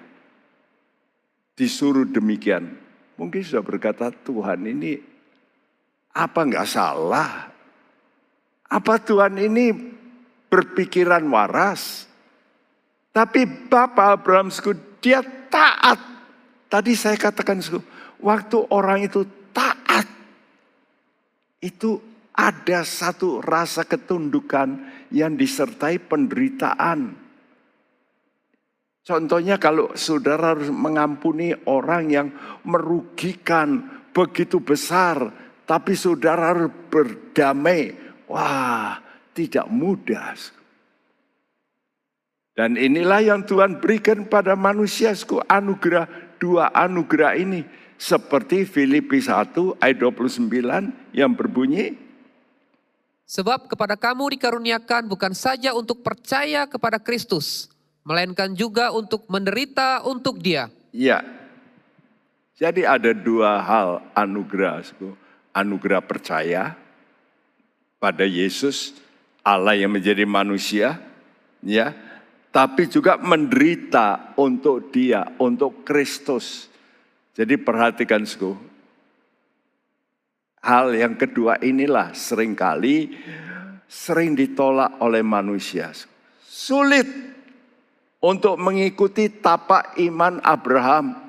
disuruh 1.56 2.06
demikian. 2.06 2.76
Mungkin 3.16 3.42
sudah 3.44 3.64
berkata 3.64 4.12
Tuhan 4.12 4.68
ini 4.68 5.00
apa 6.16 6.40
enggak 6.44 6.68
salah? 6.68 7.52
Apa 8.68 9.00
Tuhan 9.00 9.40
ini 9.40 9.72
berpikiran 10.52 11.24
waras? 11.32 12.08
Tapi 13.16 13.72
Bapak 13.72 14.20
Abraham 14.20 14.52
dia 15.00 15.24
taat 15.48 16.15
Tadi 16.76 16.92
saya 16.92 17.16
katakan, 17.16 17.64
waktu 18.20 18.68
orang 18.68 19.08
itu 19.08 19.24
taat, 19.56 20.04
itu 21.64 22.04
ada 22.36 22.84
satu 22.84 23.40
rasa 23.40 23.88
ketundukan 23.88 24.84
yang 25.08 25.40
disertai 25.40 26.04
penderitaan. 26.04 27.16
Contohnya 29.08 29.56
kalau 29.56 29.96
saudara 29.96 30.52
harus 30.52 30.68
mengampuni 30.68 31.56
orang 31.64 32.12
yang 32.12 32.28
merugikan 32.68 33.88
begitu 34.12 34.60
besar, 34.60 35.32
tapi 35.64 35.96
saudara 35.96 36.60
harus 36.60 36.76
berdamai. 36.92 37.96
Wah, 38.28 39.00
tidak 39.32 39.72
mudah. 39.72 40.36
Dan 42.52 42.76
inilah 42.76 43.24
yang 43.24 43.48
Tuhan 43.48 43.80
berikan 43.80 44.28
pada 44.28 44.60
manusia, 44.60 45.16
anugerah 45.48 46.25
dua 46.46 46.70
anugerah 46.70 47.34
ini. 47.34 47.66
Seperti 47.96 48.68
Filipi 48.68 49.24
1 49.24 49.82
ayat 49.82 49.98
29 49.98 50.52
yang 51.16 51.32
berbunyi. 51.32 51.96
Sebab 53.26 53.72
kepada 53.72 53.98
kamu 53.98 54.38
dikaruniakan 54.38 55.10
bukan 55.10 55.34
saja 55.34 55.74
untuk 55.74 56.06
percaya 56.06 56.70
kepada 56.70 57.02
Kristus. 57.02 57.72
Melainkan 58.06 58.54
juga 58.54 58.94
untuk 58.94 59.26
menderita 59.26 60.06
untuk 60.06 60.38
dia. 60.38 60.70
Ya. 60.94 61.26
Jadi 62.60 62.86
ada 62.86 63.16
dua 63.16 63.64
hal 63.64 64.06
anugerah. 64.14 64.86
Anugerah 65.56 66.04
percaya 66.04 66.76
pada 67.98 68.28
Yesus, 68.28 68.94
Allah 69.42 69.74
yang 69.74 69.90
menjadi 69.90 70.28
manusia. 70.28 71.02
Ya, 71.66 71.98
tapi 72.56 72.88
juga 72.88 73.20
menderita 73.20 74.32
untuk 74.40 74.88
dia, 74.88 75.28
untuk 75.44 75.84
Kristus. 75.84 76.72
Jadi 77.36 77.60
perhatikan 77.60 78.24
suku. 78.24 78.56
hal 80.66 80.98
yang 80.98 81.14
kedua 81.14 81.62
inilah 81.62 82.16
sering 82.18 82.58
kali 82.58 83.12
sering 83.86 84.34
ditolak 84.34 84.98
oleh 85.04 85.22
manusia. 85.22 85.94
Sulit 86.42 87.06
untuk 88.24 88.58
mengikuti 88.58 89.30
tapak 89.30 90.00
iman 90.02 90.42
Abraham. 90.42 91.22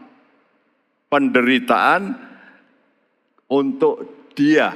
Penderitaan 1.07 2.17
untuk 3.47 4.27
dia, 4.35 4.75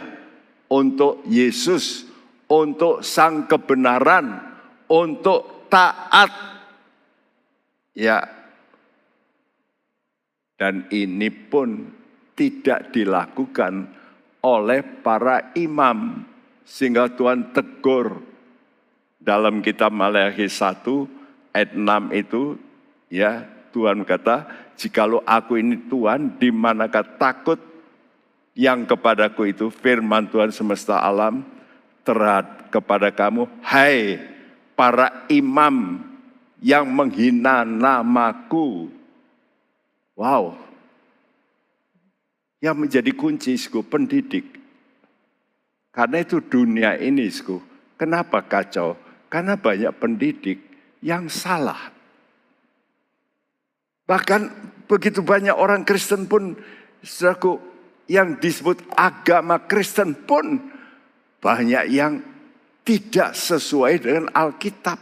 untuk 0.70 1.26
Yesus, 1.26 2.06
untuk 2.46 3.02
sang 3.02 3.50
kebenaran, 3.50 4.38
untuk 4.86 5.59
taat. 5.70 6.30
Ya, 7.94 8.26
dan 10.60 10.84
ini 10.92 11.32
pun 11.32 11.88
tidak 12.36 12.92
dilakukan 12.92 13.88
oleh 14.44 14.84
para 15.00 15.56
imam. 15.56 16.28
Sehingga 16.68 17.08
Tuhan 17.16 17.56
tegur 17.56 18.20
dalam 19.16 19.64
kitab 19.64 19.90
Maleakhi 19.90 20.46
1 20.46 21.56
ayat 21.56 21.72
6 21.74 22.12
itu 22.12 22.60
ya 23.08 23.48
Tuhan 23.72 24.04
kata, 24.04 24.46
jikalau 24.76 25.24
aku 25.24 25.58
ini 25.58 25.88
Tuhan, 25.88 26.36
di 26.36 26.52
manakah 26.52 27.06
takut 27.18 27.58
yang 28.54 28.84
kepadaku 28.84 29.50
itu 29.50 29.72
firman 29.72 30.28
Tuhan 30.28 30.52
semesta 30.52 31.00
alam 31.00 31.42
terhadap 32.04 32.68
kepada 32.70 33.10
kamu, 33.10 33.50
hai 33.66 34.18
para 34.80 35.28
imam 35.28 36.00
yang 36.64 36.88
menghina 36.88 37.68
namaku. 37.68 38.88
Wow. 40.16 40.56
Yang 42.64 42.76
menjadi 42.80 43.12
kunci, 43.12 43.60
sku, 43.60 43.84
pendidik. 43.84 44.56
Karena 45.92 46.24
itu 46.24 46.40
dunia 46.40 46.96
ini, 46.96 47.28
sku, 47.28 47.60
kenapa 48.00 48.40
kacau? 48.40 48.96
Karena 49.28 49.60
banyak 49.60 49.92
pendidik 50.00 50.64
yang 51.04 51.28
salah. 51.28 51.92
Bahkan 54.08 54.40
begitu 54.88 55.20
banyak 55.20 55.52
orang 55.52 55.84
Kristen 55.84 56.24
pun, 56.24 56.56
saudaraku, 57.04 57.60
yang 58.08 58.40
disebut 58.40 58.80
agama 58.96 59.60
Kristen 59.60 60.16
pun 60.16 60.56
banyak 61.44 61.84
yang 61.92 62.24
tidak 62.84 63.36
sesuai 63.36 63.94
dengan 64.00 64.26
Alkitab. 64.32 64.98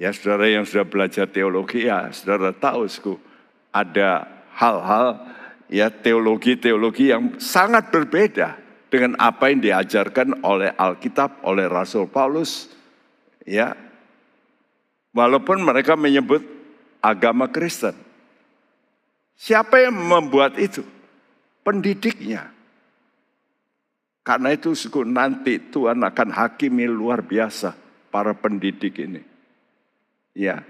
Ya 0.00 0.10
saudara 0.16 0.48
yang 0.48 0.64
sudah 0.64 0.88
belajar 0.88 1.28
teologi 1.28 1.84
ya 1.84 2.08
saudara 2.08 2.56
tahu 2.56 2.88
sku, 2.88 3.20
ada 3.68 4.24
hal-hal 4.56 5.20
ya 5.68 5.92
teologi-teologi 5.92 7.12
yang 7.12 7.36
sangat 7.36 7.92
berbeda 7.92 8.56
dengan 8.90 9.14
apa 9.22 9.48
yang 9.48 9.62
diajarkan 9.62 10.42
oleh 10.42 10.74
Alkitab, 10.74 11.46
oleh 11.46 11.70
Rasul 11.70 12.10
Paulus. 12.10 12.68
Ya. 13.46 13.78
Walaupun 15.14 15.62
mereka 15.62 15.94
menyebut 15.98 16.42
agama 17.02 17.50
Kristen. 17.50 17.94
Siapa 19.34 19.80
yang 19.80 19.96
membuat 19.96 20.60
itu? 20.60 20.84
Pendidiknya. 21.64 22.52
Karena 24.20 24.52
itu 24.52 24.76
suku 24.76 25.02
nanti 25.02 25.58
Tuhan 25.72 26.04
akan 26.04 26.28
hakimi 26.30 26.84
luar 26.84 27.24
biasa 27.24 27.72
para 28.12 28.36
pendidik 28.36 29.00
ini. 29.00 29.22
Ya, 30.36 30.62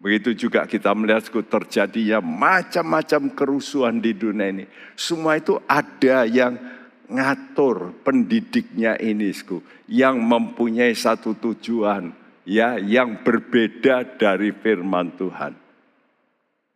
Begitu 0.00 0.48
juga 0.48 0.64
kita 0.64 0.96
melihat 0.96 1.28
terjadinya 1.28 2.24
macam-macam 2.24 3.36
kerusuhan 3.36 4.00
di 4.00 4.16
dunia 4.16 4.48
ini. 4.48 4.64
Semua 4.96 5.36
itu 5.36 5.60
ada 5.68 6.24
yang 6.24 6.56
ngatur 7.04 7.92
pendidiknya 8.00 8.96
ini, 8.96 9.28
sku, 9.28 9.60
yang 9.84 10.16
mempunyai 10.16 10.96
satu 10.96 11.36
tujuan, 11.36 12.16
ya, 12.48 12.80
yang 12.80 13.20
berbeda 13.20 14.16
dari 14.16 14.56
firman 14.56 15.12
Tuhan. 15.20 15.52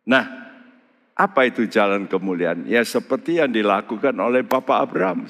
Nah, 0.05 0.25
apa 1.17 1.49
itu 1.49 1.65
jalan 1.65 2.05
kemuliaan? 2.05 2.69
Ya 2.69 2.85
seperti 2.85 3.41
yang 3.41 3.49
dilakukan 3.49 4.13
oleh 4.21 4.45
Bapak 4.45 4.85
Abraham. 4.85 5.25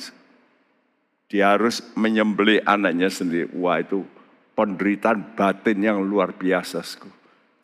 Dia 1.26 1.58
harus 1.58 1.82
menyembeli 1.98 2.62
anaknya 2.62 3.10
sendiri. 3.10 3.50
Wah 3.58 3.82
itu 3.82 4.06
penderitaan 4.54 5.34
batin 5.34 5.82
yang 5.82 6.00
luar 6.06 6.34
biasa. 6.38 6.86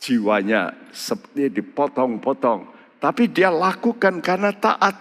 Jiwanya 0.01 0.73
seperti 0.89 1.61
dipotong-potong. 1.61 2.67
Tapi 2.97 3.29
dia 3.29 3.49
lakukan 3.49 4.21
karena 4.21 4.53
taat. 4.53 4.97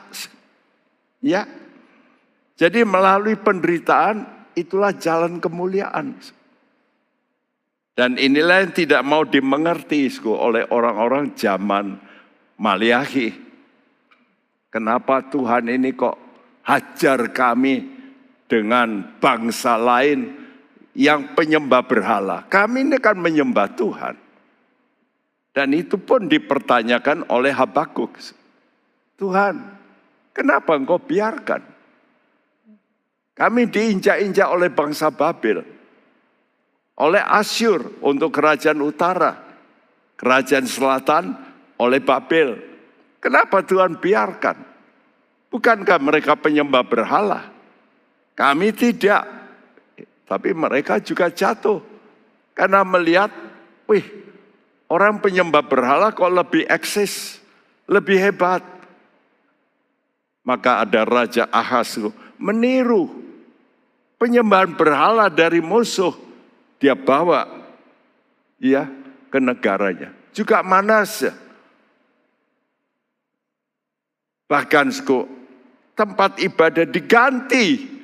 Ya, 1.20 1.44
jadi 2.60 2.84
melalui 2.84 3.40
penderitaan 3.40 4.24
itulah 4.52 4.92
jalan 4.92 5.40
kemuliaan. 5.40 6.16
Dan 7.96 8.20
inilah 8.20 8.64
yang 8.64 8.72
tidak 8.72 9.00
mau 9.04 9.24
dimengerti 9.24 10.08
oleh 10.24 10.68
orang-orang 10.68 11.32
zaman 11.36 12.00
Maliahi. 12.60 13.32
Kenapa 14.68 15.24
Tuhan 15.28 15.72
ini 15.72 15.96
kok 15.96 16.16
hajar 16.64 17.32
kami 17.32 17.99
dengan 18.50 19.06
bangsa 19.22 19.78
lain 19.78 20.34
yang 20.98 21.38
penyembah 21.38 21.86
berhala. 21.86 22.42
Kami 22.50 22.82
ini 22.90 22.98
kan 22.98 23.14
menyembah 23.14 23.70
Tuhan. 23.78 24.18
Dan 25.54 25.70
itu 25.70 25.94
pun 26.02 26.26
dipertanyakan 26.26 27.30
oleh 27.30 27.54
Habakuk. 27.54 28.18
Tuhan, 29.14 29.54
kenapa 30.34 30.74
engkau 30.74 30.98
biarkan? 30.98 31.62
Kami 33.38 33.70
diinjak-injak 33.70 34.48
oleh 34.50 34.68
bangsa 34.68 35.14
Babel. 35.14 35.62
Oleh 37.00 37.22
Asyur 37.22 38.02
untuk 38.02 38.34
kerajaan 38.34 38.82
utara. 38.82 39.32
Kerajaan 40.18 40.66
selatan 40.68 41.24
oleh 41.80 42.02
Babel. 42.02 42.60
Kenapa 43.22 43.64
Tuhan 43.64 43.96
biarkan? 43.96 44.58
Bukankah 45.48 45.98
mereka 45.98 46.36
penyembah 46.36 46.84
berhala? 46.84 47.59
Kami 48.40 48.72
tidak. 48.72 49.28
Tapi 50.24 50.56
mereka 50.56 50.96
juga 50.96 51.28
jatuh. 51.28 51.84
Karena 52.56 52.80
melihat, 52.88 53.28
wih 53.84 54.00
orang 54.88 55.20
penyembah 55.20 55.60
berhala 55.60 56.08
kok 56.16 56.32
lebih 56.32 56.64
eksis, 56.64 57.36
lebih 57.84 58.16
hebat. 58.16 58.64
Maka 60.40 60.88
ada 60.88 61.04
Raja 61.04 61.44
Ahas 61.52 62.00
meniru 62.40 63.12
penyembahan 64.16 64.72
berhala 64.72 65.28
dari 65.28 65.60
musuh 65.60 66.16
dia 66.80 66.96
bawa 66.96 67.44
ya 68.56 68.88
ke 69.28 69.36
negaranya. 69.36 70.16
Juga 70.32 70.64
Manas 70.64 71.28
Bahkan 74.50 74.86
tempat 75.94 76.42
ibadah 76.42 76.82
diganti 76.82 77.99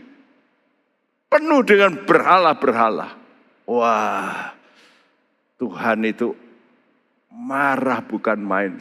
penuh 1.30 1.60
dengan 1.66 1.92
berhala-berhala. 2.06 3.18
Wah, 3.66 4.54
Tuhan 5.58 6.06
itu 6.06 6.32
marah 7.32 8.00
bukan 8.00 8.38
main. 8.40 8.78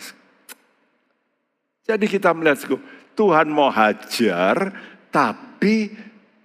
Jadi 1.85 2.05
kita 2.09 2.33
melihat 2.33 2.65
Tuhan 3.13 3.47
mau 3.49 3.69
hajar, 3.69 4.73
tapi 5.13 5.93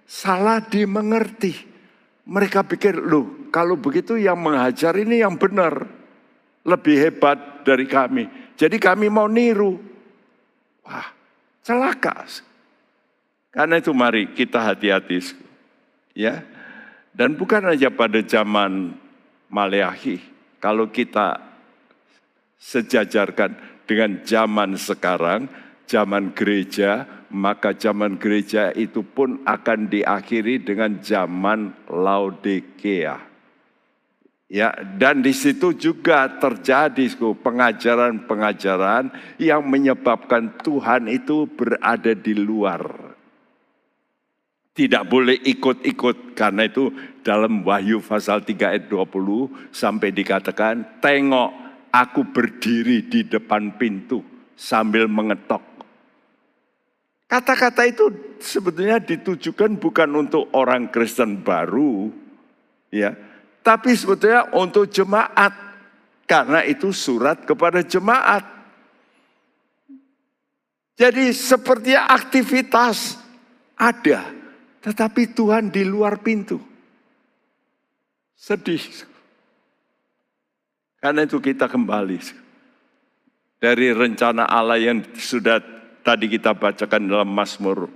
salah 0.05 0.61
dimengerti. 0.61 1.69
Mereka 2.25 2.63
pikir, 2.67 3.01
loh 3.01 3.49
kalau 3.49 3.75
begitu 3.75 4.15
yang 4.15 4.39
menghajar 4.39 4.95
ini 4.95 5.21
yang 5.21 5.35
benar. 5.35 5.85
Lebih 6.61 6.95
hebat 7.09 7.65
dari 7.65 7.89
kami. 7.89 8.29
Jadi 8.53 8.77
kami 8.77 9.09
mau 9.09 9.25
niru. 9.25 9.81
Wah, 10.85 11.09
celaka. 11.65 12.29
Karena 13.49 13.81
itu 13.81 13.89
mari 13.97 14.29
kita 14.29 14.61
hati-hati. 14.61 15.40
Ya. 16.17 16.43
Dan 17.11 17.35
bukan 17.35 17.67
hanya 17.67 17.91
pada 17.91 18.23
zaman 18.23 18.95
Maleahi. 19.51 20.19
Kalau 20.63 20.87
kita 20.87 21.43
sejajarkan 22.55 23.83
dengan 23.83 24.23
zaman 24.23 24.79
sekarang, 24.79 25.51
zaman 25.89 26.31
gereja, 26.31 27.03
maka 27.33 27.75
zaman 27.75 28.15
gereja 28.15 28.71
itu 28.71 29.03
pun 29.03 29.43
akan 29.43 29.91
diakhiri 29.91 30.63
dengan 30.63 31.03
zaman 31.03 31.73
Laodikea. 31.91 33.27
Ya, 34.51 34.75
dan 34.99 35.23
di 35.23 35.31
situ 35.31 35.71
juga 35.71 36.27
terjadi 36.27 37.07
pengajaran-pengajaran 37.39 39.07
yang 39.39 39.63
menyebabkan 39.63 40.59
Tuhan 40.59 41.07
itu 41.07 41.47
berada 41.47 42.11
di 42.11 42.35
luar. 42.35 43.10
Tidak 44.71 45.03
boleh 45.03 45.35
ikut-ikut 45.35 46.31
karena 46.31 46.65
itu 46.65 46.89
dalam 47.21 47.61
Wahyu 47.67 47.99
pasal 47.99 48.41
3 48.47 48.71
ayat 48.71 48.85
20 48.87 49.51
sampai 49.69 50.15
dikatakan, 50.15 51.03
"Tengok 51.03 51.49
aku 51.91 52.23
berdiri 52.31 53.03
di 53.03 53.27
depan 53.27 53.75
pintu 53.75 54.23
sambil 54.55 55.11
mengetok 55.11 55.71
Kata-kata 57.31 57.87
itu 57.87 58.11
sebetulnya 58.43 58.99
ditujukan 58.99 59.79
bukan 59.79 60.27
untuk 60.27 60.51
orang 60.51 60.91
Kristen 60.91 61.39
baru, 61.39 62.11
ya, 62.91 63.15
tapi 63.63 63.95
sebetulnya 63.95 64.51
untuk 64.51 64.91
jemaat 64.91 65.55
karena 66.27 66.59
itu 66.67 66.91
surat 66.91 67.47
kepada 67.47 67.87
jemaat. 67.87 68.43
Jadi 70.99 71.31
seperti 71.31 71.95
aktivitas 71.95 73.15
ada, 73.79 74.27
tetapi 74.81 75.31
Tuhan 75.31 75.69
di 75.69 75.85
luar 75.85 76.19
pintu. 76.19 76.57
Sedih. 78.33 78.81
Karena 81.01 81.25
itu 81.25 81.37
kita 81.41 81.69
kembali 81.69 82.17
dari 83.61 83.93
rencana 83.93 84.49
Allah 84.49 84.81
yang 84.81 85.05
sudah 85.13 85.61
tadi 86.01 86.25
kita 86.25 86.57
bacakan 86.57 87.05
dalam 87.05 87.29
Mazmur 87.29 87.89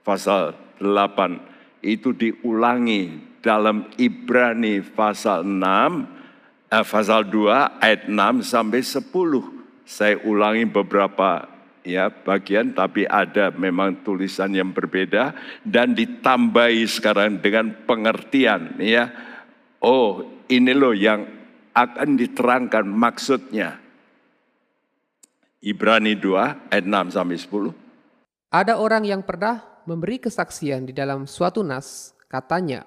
pasal 0.00 0.56
8 0.80 1.84
itu 1.84 2.16
diulangi 2.16 3.20
dalam 3.44 3.88
Ibrani 4.00 4.80
pasal 4.80 5.44
6 5.44 6.72
eh, 6.72 6.84
pasal 6.84 7.28
2 7.28 7.84
ayat 7.84 8.08
6 8.08 8.44
sampai 8.44 8.80
10. 8.80 9.04
Saya 9.84 10.16
ulangi 10.24 10.64
beberapa 10.64 11.44
ya 11.86 12.12
bagian 12.12 12.72
tapi 12.76 13.08
ada 13.08 13.50
memang 13.52 14.04
tulisan 14.04 14.52
yang 14.52 14.70
berbeda 14.70 15.32
dan 15.64 15.96
ditambahi 15.96 16.84
sekarang 16.86 17.40
dengan 17.40 17.72
pengertian 17.84 18.76
ya. 18.80 19.10
Oh, 19.80 20.24
ini 20.50 20.76
loh 20.76 20.92
yang 20.92 21.24
akan 21.72 22.18
diterangkan 22.20 22.84
maksudnya. 22.84 23.80
Ibrani 25.60 26.16
2 26.16 26.72
ayat 26.72 26.84
6 26.88 27.16
sampai 27.16 27.36
10. 27.36 28.52
Ada 28.52 28.80
orang 28.80 29.04
yang 29.04 29.20
pernah 29.24 29.60
memberi 29.84 30.20
kesaksian 30.20 30.88
di 30.88 30.92
dalam 30.96 31.28
suatu 31.28 31.60
nas, 31.60 32.16
katanya, 32.28 32.84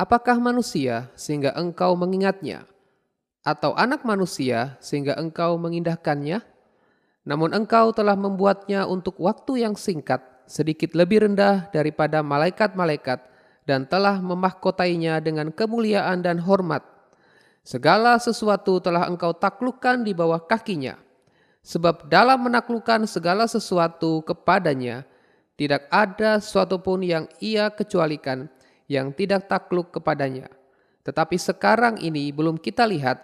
Apakah 0.00 0.40
manusia 0.40 1.12
sehingga 1.12 1.52
engkau 1.52 1.92
mengingatnya? 1.92 2.64
Atau 3.44 3.76
anak 3.76 4.00
manusia 4.00 4.80
sehingga 4.80 5.12
engkau 5.20 5.60
mengindahkannya? 5.60 6.40
Namun 7.28 7.52
engkau 7.52 7.92
telah 7.92 8.16
membuatnya 8.16 8.88
untuk 8.88 9.20
waktu 9.20 9.66
yang 9.66 9.76
singkat, 9.76 10.24
sedikit 10.48 10.96
lebih 10.96 11.28
rendah 11.28 11.68
daripada 11.70 12.24
malaikat-malaikat, 12.24 13.20
dan 13.68 13.84
telah 13.84 14.18
memahkotainya 14.18 15.20
dengan 15.20 15.52
kemuliaan 15.52 16.24
dan 16.24 16.40
hormat. 16.40 16.82
Segala 17.60 18.16
sesuatu 18.16 18.80
telah 18.80 19.04
engkau 19.06 19.36
taklukkan 19.36 20.00
di 20.00 20.16
bawah 20.16 20.40
kakinya 20.40 20.96
Sebab 21.60 22.08
dalam 22.08 22.48
menaklukkan 22.48 23.04
segala 23.04 23.44
sesuatu 23.44 24.24
kepadanya, 24.24 25.04
tidak 25.60 25.84
ada 25.92 26.40
sesuatu 26.40 26.80
pun 26.80 27.04
yang 27.04 27.28
ia 27.36 27.68
kecualikan 27.68 28.48
yang 28.88 29.12
tidak 29.12 29.44
takluk 29.44 29.92
kepadanya. 29.92 30.48
Tetapi 31.04 31.36
sekarang 31.36 32.00
ini 32.00 32.32
belum 32.32 32.56
kita 32.56 32.88
lihat 32.88 33.20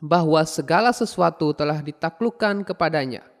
bahwa 0.00 0.40
segala 0.48 0.96
sesuatu 0.96 1.52
telah 1.52 1.84
ditaklukkan 1.84 2.64
kepadanya. 2.64 3.33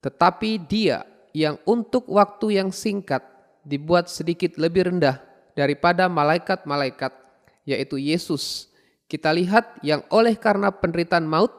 Tetapi 0.00 0.60
dia 0.66 1.04
yang 1.36 1.60
untuk 1.68 2.08
waktu 2.08 2.60
yang 2.60 2.72
singkat 2.72 3.20
dibuat 3.66 4.08
sedikit 4.08 4.56
lebih 4.56 4.88
rendah 4.88 5.20
daripada 5.58 6.06
malaikat-malaikat, 6.06 7.12
yaitu 7.66 7.98
Yesus. 7.98 8.70
Kita 9.06 9.30
lihat 9.34 9.82
yang 9.82 10.02
oleh 10.10 10.34
karena 10.38 10.70
penderitaan 10.70 11.26
maut 11.26 11.52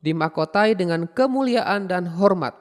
dimakotai 0.00 0.74
dengan 0.74 1.04
kemuliaan 1.08 1.90
dan 1.90 2.06
hormat, 2.06 2.56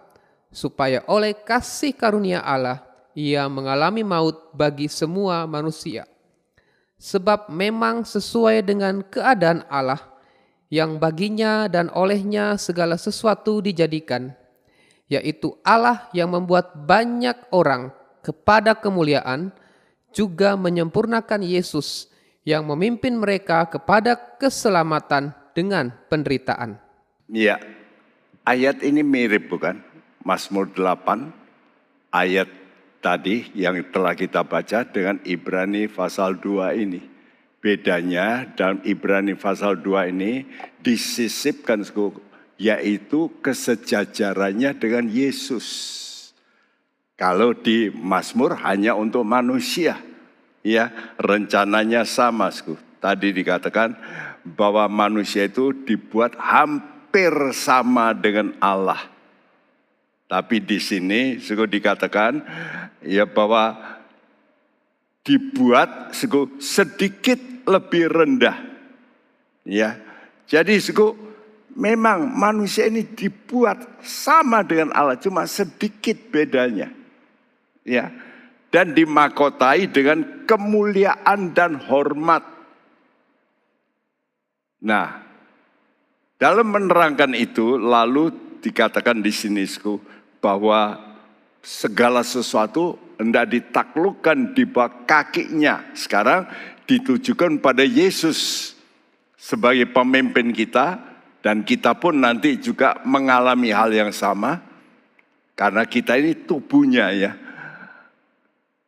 supaya 0.50 1.06
oleh 1.06 1.34
kasih 1.34 1.94
karunia 1.94 2.44
Allah 2.44 2.84
ia 3.14 3.46
mengalami 3.52 4.06
maut 4.06 4.54
bagi 4.56 4.88
semua 4.88 5.44
manusia. 5.44 6.08
Sebab 7.00 7.48
memang 7.48 8.04
sesuai 8.04 8.64
dengan 8.64 9.00
keadaan 9.04 9.64
Allah 9.72 10.04
yang 10.68 11.00
baginya 11.00 11.66
dan 11.72 11.88
olehnya 11.96 12.60
segala 12.60 13.00
sesuatu 13.00 13.64
dijadikan, 13.64 14.36
yaitu 15.10 15.58
Allah 15.66 16.08
yang 16.14 16.32
membuat 16.32 16.78
banyak 16.86 17.36
orang 17.50 17.90
kepada 18.22 18.78
kemuliaan, 18.78 19.50
juga 20.14 20.54
menyempurnakan 20.54 21.42
Yesus 21.42 22.10
yang 22.46 22.66
memimpin 22.66 23.18
mereka 23.18 23.66
kepada 23.66 24.16
keselamatan 24.38 25.34
dengan 25.54 25.92
penderitaan. 26.08 26.78
Ya, 27.30 27.62
ayat 28.46 28.82
ini 28.86 29.06
mirip 29.06 29.50
bukan? 29.50 29.82
Mazmur 30.26 30.70
8, 30.74 31.30
ayat 32.14 32.50
tadi 33.02 33.50
yang 33.56 33.80
telah 33.90 34.14
kita 34.14 34.46
baca 34.46 34.86
dengan 34.86 35.18
Ibrani 35.26 35.90
pasal 35.90 36.38
2 36.38 36.78
ini. 36.78 37.02
Bedanya 37.60 38.48
dalam 38.56 38.80
Ibrani 38.88 39.36
pasal 39.36 39.80
2 39.84 40.12
ini 40.16 40.48
disisipkan 40.80 41.84
yaitu 42.60 43.32
kesejajarannya 43.40 44.76
dengan 44.76 45.08
Yesus. 45.08 45.98
Kalau 47.16 47.56
di 47.56 47.88
Mazmur 47.88 48.60
hanya 48.68 49.00
untuk 49.00 49.24
manusia, 49.24 49.96
ya 50.60 50.92
rencananya 51.16 52.04
sama. 52.04 52.52
Tadi 53.00 53.32
dikatakan 53.32 53.96
bahwa 54.44 54.92
manusia 54.92 55.48
itu 55.48 55.72
dibuat 55.88 56.36
hampir 56.36 57.32
sama 57.56 58.12
dengan 58.12 58.52
Allah. 58.60 59.00
Tapi 60.30 60.62
di 60.62 60.78
sini 60.78 61.42
suku 61.42 61.66
dikatakan 61.66 62.44
ya 63.02 63.26
bahwa 63.26 63.80
dibuat 65.24 66.12
suku 66.14 66.60
sedikit 66.60 67.40
lebih 67.66 68.12
rendah. 68.12 68.58
Ya. 69.64 69.98
Jadi 70.50 70.78
suku 70.82 71.29
memang 71.76 72.32
manusia 72.34 72.88
ini 72.90 73.06
dibuat 73.06 74.02
sama 74.02 74.66
dengan 74.66 74.94
Allah 74.94 75.20
cuma 75.20 75.46
sedikit 75.46 76.18
bedanya. 76.30 76.90
Ya. 77.86 78.12
Dan 78.70 78.94
dimakotai 78.94 79.90
dengan 79.90 80.46
kemuliaan 80.46 81.58
dan 81.58 81.82
hormat. 81.90 82.46
Nah, 84.86 85.26
dalam 86.38 86.70
menerangkan 86.70 87.34
itu 87.34 87.82
lalu 87.82 88.30
dikatakan 88.62 89.26
di 89.26 89.34
sini 89.34 89.66
bahwa 90.38 91.02
segala 91.66 92.22
sesuatu 92.22 92.96
hendak 93.18 93.52
ditaklukkan 93.52 94.54
di 94.54 94.64
bawah 94.70 95.10
kakinya. 95.10 95.92
Sekarang 95.98 96.46
ditujukan 96.86 97.58
pada 97.58 97.82
Yesus 97.82 98.72
sebagai 99.34 99.90
pemimpin 99.92 100.54
kita 100.56 101.09
dan 101.40 101.64
kita 101.64 101.96
pun 101.96 102.20
nanti 102.20 102.60
juga 102.60 103.00
mengalami 103.08 103.72
hal 103.72 103.92
yang 103.96 104.12
sama 104.12 104.60
karena 105.56 105.84
kita 105.84 106.16
ini 106.20 106.36
tubuhnya 106.36 107.12
ya. 107.16 107.32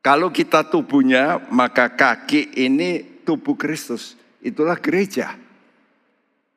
Kalau 0.01 0.33
kita 0.33 0.65
tubuhnya 0.67 1.39
maka 1.51 1.91
kaki 1.91 2.57
ini 2.57 3.21
tubuh 3.27 3.53
Kristus. 3.59 4.17
Itulah 4.41 4.79
gereja. 4.81 5.37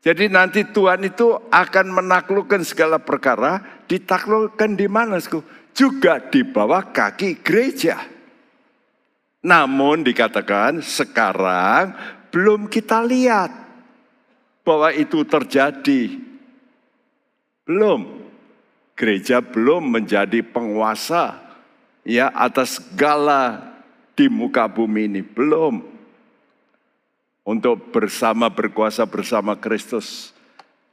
Jadi 0.05 0.29
nanti 0.29 0.69
Tuhan 0.69 1.01
itu 1.05 1.33
akan 1.49 1.87
menaklukkan 1.89 2.61
segala 2.61 3.01
perkara, 3.01 3.85
ditaklukkan 3.89 4.77
di 4.77 4.85
mana? 4.85 5.17
Juga 5.73 6.21
di 6.21 6.45
bawah 6.45 6.93
kaki 6.93 7.41
gereja. 7.41 8.05
Namun 9.45 10.05
dikatakan 10.05 10.85
sekarang 10.85 11.97
belum 12.33 12.69
kita 12.69 13.01
lihat 13.05 13.64
bahwa 14.65 14.91
itu 14.91 15.23
terjadi. 15.23 16.19
Belum. 17.69 18.25
Gereja 18.95 19.43
belum 19.43 19.91
menjadi 19.91 20.39
penguasa 20.41 21.35
ya 22.07 22.31
atas 22.31 22.79
segala 22.79 23.75
di 24.15 24.31
muka 24.31 24.71
bumi 24.71 25.11
ini. 25.11 25.23
Belum 25.23 25.83
untuk 27.45 27.93
bersama 27.93 28.49
berkuasa 28.49 29.05
bersama 29.05 29.59
Kristus. 29.59 30.31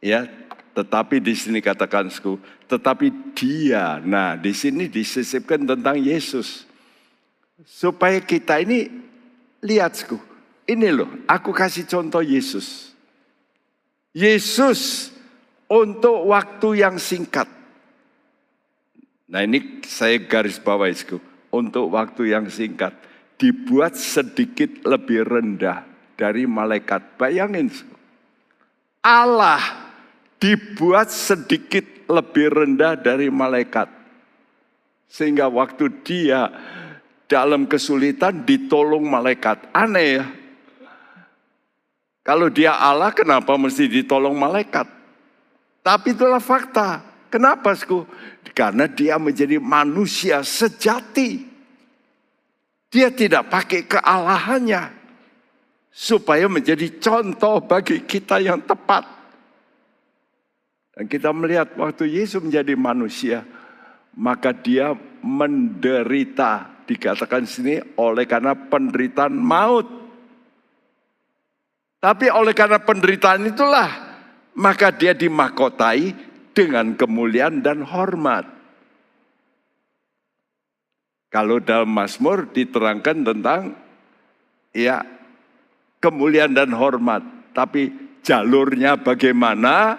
Ya, 0.02 0.26
tetapi 0.74 1.22
di 1.22 1.38
sini 1.38 1.62
katakan 1.62 2.10
tetapi 2.68 3.08
dia. 3.38 4.02
Nah, 4.02 4.34
di 4.34 4.52
sini 4.52 4.90
disisipkan 4.90 5.62
tentang 5.62 6.02
Yesus. 6.02 6.66
Supaya 7.62 8.18
kita 8.18 8.58
ini 8.66 8.90
lihat 9.62 9.94
sku. 9.94 10.18
Ini 10.66 10.90
loh, 10.90 11.10
aku 11.30 11.54
kasih 11.54 11.86
contoh 11.86 12.26
Yesus. 12.26 12.91
Yesus 14.12 15.12
untuk 15.72 16.28
waktu 16.28 16.84
yang 16.84 17.00
singkat. 17.00 17.48
Nah 19.32 19.48
ini 19.48 19.80
saya 19.88 20.20
garis 20.20 20.60
bawah 20.60 20.92
sku. 20.92 21.20
Untuk 21.52 21.92
waktu 21.92 22.36
yang 22.36 22.52
singkat. 22.52 22.92
Dibuat 23.40 23.96
sedikit 23.96 24.84
lebih 24.84 25.26
rendah 25.26 25.88
dari 26.20 26.46
malaikat. 26.46 27.18
Bayangin, 27.18 27.72
Allah 29.02 29.92
dibuat 30.38 31.10
sedikit 31.10 32.06
lebih 32.06 32.54
rendah 32.54 32.94
dari 32.98 33.34
malaikat. 33.34 33.90
Sehingga 35.10 35.50
waktu 35.50 35.90
dia 36.06 36.52
dalam 37.26 37.66
kesulitan 37.66 38.46
ditolong 38.46 39.06
malaikat. 39.06 39.72
Aneh 39.72 40.22
ya. 40.22 40.26
Kalau 42.22 42.54
dia 42.54 42.78
Allah 42.78 43.10
kenapa 43.10 43.58
mesti 43.58 43.90
ditolong 43.90 44.38
malaikat? 44.38 44.86
Tapi 45.82 46.14
itulah 46.14 46.42
fakta. 46.42 47.02
Kenapa, 47.34 47.74
Sku? 47.74 48.06
Karena 48.54 48.86
dia 48.86 49.18
menjadi 49.18 49.58
manusia 49.58 50.46
sejati. 50.46 51.50
Dia 52.92 53.08
tidak 53.08 53.48
pakai 53.48 53.88
kealahannya 53.88 54.92
supaya 55.90 56.46
menjadi 56.52 56.92
contoh 57.00 57.64
bagi 57.64 58.04
kita 58.04 58.44
yang 58.44 58.62
tepat. 58.68 59.08
Dan 60.92 61.08
kita 61.08 61.32
melihat 61.32 61.72
waktu 61.80 62.12
Yesus 62.12 62.44
menjadi 62.44 62.76
manusia, 62.76 63.48
maka 64.14 64.52
dia 64.52 64.92
menderita. 65.24 66.84
Dikatakan 66.84 67.48
sini 67.48 67.80
oleh 67.96 68.28
karena 68.28 68.52
penderitaan 68.52 69.32
maut. 69.32 70.01
Tapi 72.02 72.34
oleh 72.34 72.58
karena 72.58 72.82
penderitaan 72.82 73.46
itulah, 73.46 73.90
maka 74.58 74.90
dia 74.90 75.14
dimakotai 75.14 76.18
dengan 76.50 76.98
kemuliaan 76.98 77.62
dan 77.62 77.86
hormat. 77.86 78.50
Kalau 81.30 81.62
dalam 81.62 81.94
Mazmur 81.94 82.50
diterangkan 82.50 83.18
tentang 83.22 83.62
ya 84.74 85.06
kemuliaan 86.02 86.58
dan 86.58 86.74
hormat, 86.74 87.22
tapi 87.54 87.94
jalurnya 88.26 88.98
bagaimana? 88.98 89.96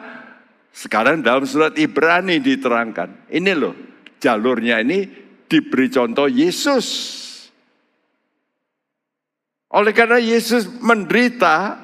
Sekarang 0.72 1.22
dalam 1.22 1.46
surat 1.46 1.76
Ibrani 1.78 2.42
diterangkan. 2.42 3.30
Ini 3.30 3.52
loh, 3.54 3.76
jalurnya 4.18 4.82
ini 4.82 5.04
diberi 5.46 5.86
contoh 5.92 6.26
Yesus. 6.26 6.86
Oleh 9.72 9.92
karena 9.96 10.20
Yesus 10.20 10.68
menderita 10.80 11.81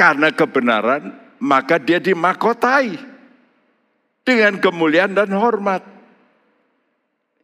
karena 0.00 0.32
kebenaran, 0.32 1.12
maka 1.36 1.76
dia 1.76 2.00
dimakotai 2.00 2.96
dengan 4.24 4.56
kemuliaan 4.56 5.12
dan 5.12 5.28
hormat. 5.36 5.84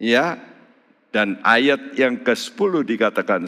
Ya, 0.01 0.41
dan 1.13 1.37
ayat 1.45 1.93
yang 2.01 2.17
ke-10 2.25 2.81
dikatakan 2.97 3.45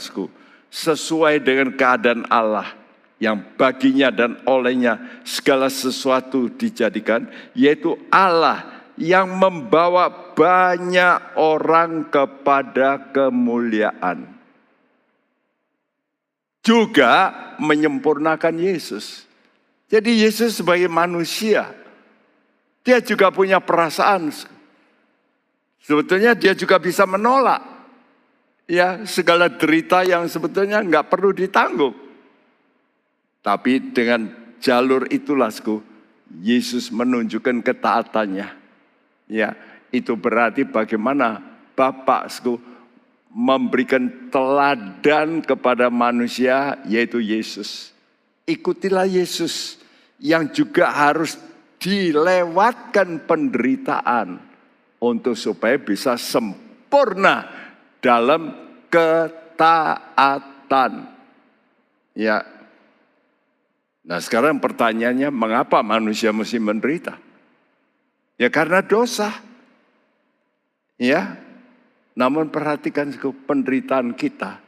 sesuai 0.69 1.41
dengan 1.41 1.73
keadaan 1.73 2.29
Allah 2.29 2.69
yang 3.17 3.41
baginya 3.57 4.13
dan 4.13 4.37
olehnya 4.45 5.01
segala 5.25 5.73
sesuatu 5.73 6.53
dijadikan, 6.53 7.33
yaitu 7.57 7.97
Allah 8.13 8.85
yang 9.01 9.33
membawa 9.33 10.33
banyak 10.37 11.33
orang 11.41 12.13
kepada 12.13 13.09
kemuliaan. 13.13 14.38
Juga 16.69 17.33
menyempurnakan 17.57 18.61
Yesus. 18.61 19.25
Jadi 19.89 20.21
Yesus 20.21 20.61
sebagai 20.61 20.93
manusia, 20.93 21.73
dia 22.85 23.01
juga 23.01 23.33
punya 23.33 23.57
perasaan. 23.57 24.29
Sebetulnya 25.81 26.37
dia 26.37 26.53
juga 26.53 26.77
bisa 26.77 27.09
menolak 27.09 27.65
ya 28.69 29.01
segala 29.09 29.49
derita 29.49 30.05
yang 30.05 30.29
sebetulnya 30.29 30.85
nggak 30.85 31.09
perlu 31.09 31.33
ditanggung. 31.33 31.97
Tapi 33.41 33.97
dengan 33.97 34.29
jalur 34.61 35.09
itulah, 35.09 35.49
Yesus 36.45 36.93
menunjukkan 36.93 37.65
ketaatannya. 37.65 38.49
Ya, 39.25 39.57
itu 39.89 40.13
berarti 40.21 40.69
bagaimana 40.69 41.41
Bapak 41.73 42.29
memberikan 43.29 44.33
teladan 44.33 45.45
kepada 45.45 45.93
manusia 45.93 46.81
yaitu 46.89 47.21
Yesus. 47.21 47.93
Ikutilah 48.49 49.05
Yesus 49.05 49.77
yang 50.19 50.51
juga 50.51 50.91
harus 50.91 51.39
dilewatkan 51.79 53.23
penderitaan 53.29 54.43
untuk 54.99 55.39
supaya 55.39 55.79
bisa 55.79 56.19
sempurna 56.19 57.47
dalam 58.03 58.51
ketaatan. 58.91 61.07
Ya. 62.19 62.43
Nah, 64.03 64.19
sekarang 64.19 64.59
pertanyaannya 64.59 65.31
mengapa 65.31 65.79
manusia 65.85 66.33
mesti 66.35 66.59
menderita? 66.59 67.15
Ya 68.41 68.51
karena 68.51 68.83
dosa. 68.83 69.31
Ya. 70.99 71.39
Namun 72.19 72.51
perhatikan 72.51 73.15
penderitaan 73.47 74.19
kita 74.19 74.59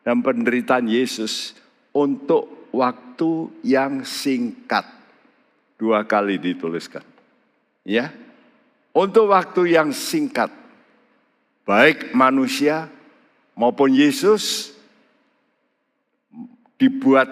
dan 0.00 0.24
penderitaan 0.24 0.88
Yesus 0.88 1.52
untuk 1.92 2.72
waktu 2.72 3.52
yang 3.60 4.08
singkat. 4.08 4.88
Dua 5.76 6.08
kali 6.08 6.40
dituliskan. 6.40 7.04
Ya. 7.84 8.08
Untuk 8.96 9.28
waktu 9.28 9.76
yang 9.76 9.92
singkat. 9.92 10.48
Baik 11.68 12.16
manusia 12.16 12.88
maupun 13.52 13.92
Yesus 13.92 14.72
dibuat 16.80 17.28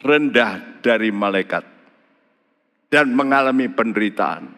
rendah 0.00 0.80
dari 0.84 1.08
malaikat 1.08 1.64
dan 2.92 3.12
mengalami 3.12 3.68
penderitaan. 3.68 4.48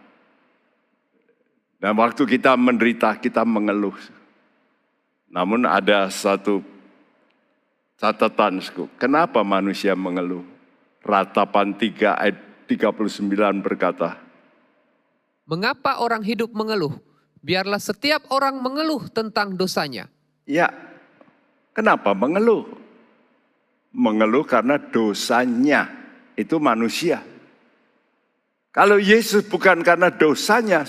Dan 1.83 1.92
waktu 1.98 2.22
kita 2.26 2.55
menderita, 2.55 3.18
kita 3.18 3.42
mengeluh. 3.42 4.22
Namun 5.33 5.64
ada 5.64 6.12
satu 6.12 6.61
catatan, 7.97 8.61
kenapa 9.01 9.40
manusia 9.40 9.97
mengeluh? 9.97 10.45
Ratapan 11.01 11.73
3 11.73 12.21
ayat 12.21 12.38
39 12.68 13.64
berkata, 13.64 14.21
Mengapa 15.49 15.99
orang 16.05 16.23
hidup 16.23 16.53
mengeluh? 16.53 16.95
Biarlah 17.42 17.81
setiap 17.83 18.29
orang 18.31 18.62
mengeluh 18.62 19.11
tentang 19.11 19.59
dosanya. 19.59 20.07
Ya, 20.47 20.71
kenapa 21.75 22.14
mengeluh? 22.14 22.68
Mengeluh 23.90 24.47
karena 24.47 24.79
dosanya 24.79 25.90
itu 26.38 26.61
manusia. 26.62 27.25
Kalau 28.71 28.97
Yesus 28.97 29.45
bukan 29.49 29.83
karena 29.83 30.09
dosanya, 30.09 30.87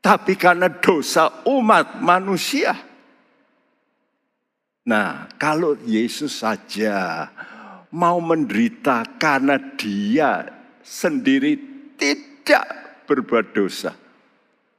tapi 0.00 0.34
karena 0.36 0.72
dosa 0.72 1.44
umat 1.44 2.00
manusia. 2.00 2.72
Nah, 4.88 5.28
kalau 5.36 5.76
Yesus 5.84 6.40
saja 6.40 7.28
mau 7.92 8.16
menderita 8.18 9.04
karena 9.20 9.60
dia 9.76 10.48
sendiri 10.80 11.60
tidak 12.00 12.64
berbuat 13.04 13.52
dosa. 13.52 13.92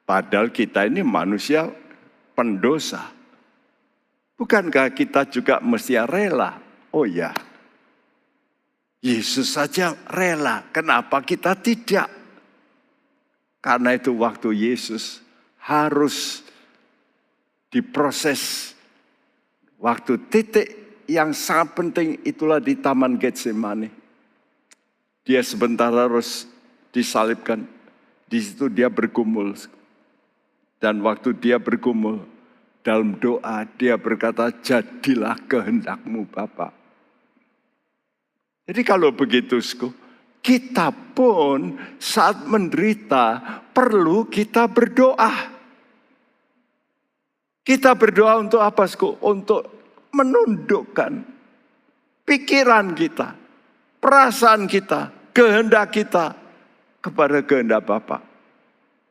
Padahal 0.04 0.50
kita 0.50 0.90
ini 0.90 1.06
manusia 1.06 1.70
pendosa. 2.34 3.14
Bukankah 4.36 4.90
kita 4.98 5.30
juga 5.30 5.62
mesti 5.62 6.02
rela? 6.02 6.58
Oh 6.92 7.06
ya, 7.06 7.30
Yesus 9.02 9.54
saja 9.54 9.94
rela. 10.10 10.66
Kenapa 10.74 11.22
kita 11.22 11.58
tidak? 11.58 12.21
Karena 13.62 13.94
itu 13.94 14.12
waktu 14.18 14.58
Yesus 14.58 15.22
harus 15.62 16.42
diproses 17.70 18.74
Waktu 19.82 20.30
titik 20.30 20.68
yang 21.10 21.34
sangat 21.34 21.74
penting 21.74 22.22
itulah 22.22 22.62
di 22.62 22.78
Taman 22.78 23.18
Getsemani. 23.18 23.90
Dia 25.26 25.42
sebentar 25.42 25.90
harus 25.90 26.46
disalibkan. 26.94 27.66
Di 28.30 28.38
situ 28.38 28.70
dia 28.70 28.94
bergumul. 28.94 29.58
Dan 30.78 31.02
waktu 31.02 31.34
dia 31.34 31.58
bergumul, 31.58 32.22
dalam 32.86 33.18
doa 33.18 33.66
dia 33.82 33.98
berkata, 33.98 34.54
jadilah 34.62 35.38
kehendakmu 35.50 36.30
Bapak. 36.30 36.74
Jadi 38.70 38.82
kalau 38.86 39.10
begitu, 39.10 39.58
kita 40.42 40.90
pun 41.14 41.78
saat 42.02 42.50
menderita 42.50 43.40
perlu 43.72 44.26
kita 44.26 44.66
berdoa. 44.66 45.62
Kita 47.62 47.94
berdoa 47.94 48.42
untuk 48.42 48.58
apa, 48.58 48.90
Sku? 48.90 49.22
Untuk 49.22 49.62
menundukkan 50.12 51.22
pikiran 52.26 52.98
kita, 52.98 53.38
perasaan 54.02 54.66
kita, 54.66 55.14
kehendak 55.30 55.94
kita 55.94 56.34
kepada 57.06 57.46
kehendak 57.46 57.86
Bapa. 57.86 58.26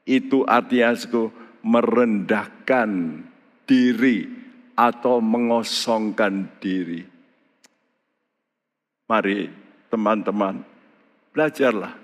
Itu 0.03 0.43
artinya, 0.43 0.99
Sku, 0.99 1.31
merendahkan 1.63 3.23
diri 3.71 4.27
atau 4.75 5.23
mengosongkan 5.23 6.51
diri. 6.59 7.07
Mari 9.07 9.47
teman-teman, 9.91 10.63
belajarlah 11.35 11.95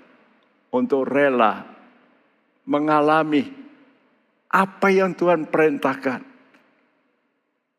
untuk 0.71 1.07
rela 1.07 1.63
mengalami 2.67 3.47
apa 4.51 4.87
yang 4.91 5.15
Tuhan 5.15 5.47
perintahkan. 5.47 6.21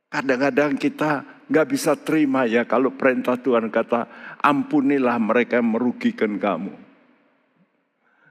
Kadang-kadang 0.09 0.81
kita 0.81 1.45
nggak 1.49 1.69
bisa 1.69 1.97
terima 1.97 2.45
ya 2.45 2.65
kalau 2.65 2.93
perintah 2.93 3.37
Tuhan 3.37 3.69
kata 3.69 4.09
ampunilah 4.41 5.17
mereka 5.21 5.61
yang 5.61 5.77
merugikan 5.77 6.37
kamu. 6.41 6.73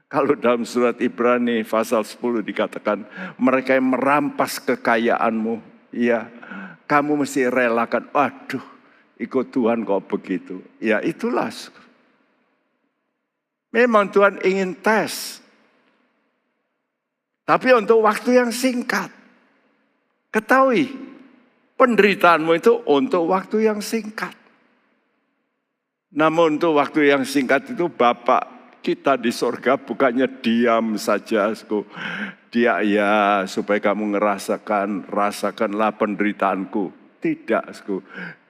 Kalau 0.08 0.32
dalam 0.40 0.64
surat 0.64 0.96
Ibrani 1.04 1.60
pasal 1.68 2.00
10 2.00 2.40
dikatakan 2.40 3.04
mereka 3.36 3.76
yang 3.76 3.92
merampas 3.92 4.56
kekayaanmu, 4.56 5.60
ya 5.92 6.32
kamu 6.88 7.22
mesti 7.22 7.44
relakan. 7.52 8.08
Aduh, 8.16 8.64
ikut 9.20 9.52
Tuhan 9.52 9.84
kok 9.84 10.08
begitu. 10.08 10.64
Ya 10.80 11.04
itulah. 11.04 11.52
Memang 13.68 14.08
Tuhan 14.08 14.40
ingin 14.40 14.72
tes. 14.80 15.44
Tapi 17.44 17.72
untuk 17.76 18.04
waktu 18.04 18.40
yang 18.40 18.52
singkat. 18.52 19.08
Ketahui, 20.28 20.92
penderitaanmu 21.80 22.52
itu 22.56 22.84
untuk 22.84 23.28
waktu 23.32 23.68
yang 23.68 23.80
singkat. 23.80 24.36
Namun 26.12 26.56
untuk 26.60 26.76
waktu 26.76 27.12
yang 27.12 27.24
singkat 27.24 27.72
itu 27.72 27.88
Bapak 27.88 28.58
kita 28.80 29.20
di 29.20 29.28
sorga 29.28 29.76
bukannya 29.76 30.28
diam 30.40 30.96
saja. 30.96 31.52
Dia 32.48 32.80
ya 32.80 33.44
supaya 33.44 33.80
kamu 33.80 34.16
ngerasakan, 34.16 35.08
rasakanlah 35.08 35.96
penderitaanku. 36.00 36.92
Tidak, 37.20 37.64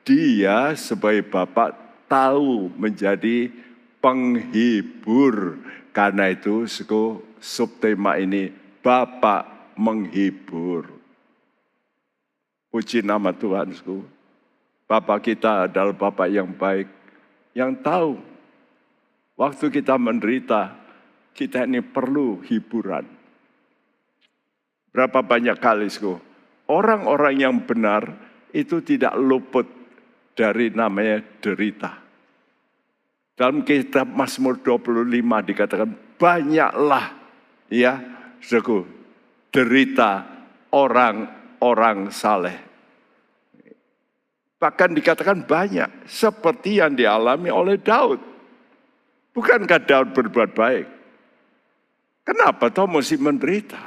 dia 0.06 0.76
sebagai 0.78 1.26
Bapak 1.26 1.74
tahu 2.06 2.70
menjadi 2.78 3.50
penghibur. 4.02 5.58
Karena 5.94 6.30
itu 6.30 6.66
sku, 6.66 7.22
subtema 7.42 8.18
ini 8.18 8.50
Bapak 8.78 9.74
menghibur. 9.74 10.86
Puji 12.70 13.02
nama 13.02 13.34
Tuhan. 13.34 13.74
Sku. 13.74 14.04
Bapak 14.88 15.28
kita 15.28 15.68
adalah 15.68 15.92
Bapak 15.92 16.28
yang 16.30 16.48
baik. 16.54 16.88
Yang 17.52 17.72
tahu 17.82 18.10
waktu 19.34 19.66
kita 19.68 19.98
menderita, 19.98 20.78
kita 21.34 21.66
ini 21.66 21.82
perlu 21.82 22.40
hiburan. 22.46 23.04
Berapa 24.94 25.20
banyak 25.20 25.58
kali, 25.60 25.86
sku, 25.92 26.16
orang-orang 26.70 27.34
yang 27.38 27.54
benar 27.62 28.08
itu 28.50 28.80
tidak 28.80 29.14
luput 29.18 29.66
dari 30.32 30.72
namanya 30.72 31.20
derita. 31.42 32.07
Dalam 33.38 33.62
kitab 33.62 34.10
Mazmur 34.10 34.58
25 34.58 35.14
dikatakan 35.22 35.94
banyaklah 36.18 37.14
ya 37.70 38.02
suku 38.42 38.82
derita 39.54 40.26
orang-orang 40.74 42.10
saleh. 42.10 42.58
Bahkan 44.58 44.90
dikatakan 44.90 45.46
banyak 45.46 46.10
seperti 46.10 46.82
yang 46.82 46.98
dialami 46.98 47.46
oleh 47.46 47.78
Daud. 47.78 48.18
Bukankah 49.30 49.86
Daud 49.86 50.18
berbuat 50.18 50.50
baik? 50.50 50.86
Kenapa 52.26 52.74
toh 52.74 52.90
mesti 52.90 53.14
menderita? 53.22 53.78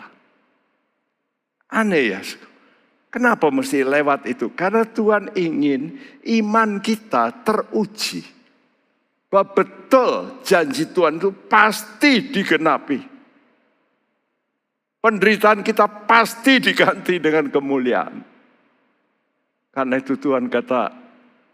Aneh 1.76 2.16
ya. 2.16 2.24
Kenapa 3.12 3.52
mesti 3.52 3.84
lewat 3.84 4.32
itu? 4.32 4.56
Karena 4.56 4.88
Tuhan 4.88 5.36
ingin 5.36 6.00
iman 6.40 6.80
kita 6.80 7.44
teruji. 7.44 8.41
Bahwa 9.32 9.48
betul 9.56 10.44
janji 10.44 10.84
Tuhan 10.92 11.16
itu 11.18 11.32
pasti 11.48 12.20
digenapi. 12.36 13.00
Penderitaan 15.02 15.64
kita 15.64 15.88
pasti 16.06 16.60
diganti 16.60 17.18
dengan 17.18 17.48
kemuliaan. 17.48 18.22
Karena 19.72 19.96
itu 19.98 20.20
Tuhan 20.20 20.52
kata, 20.52 20.92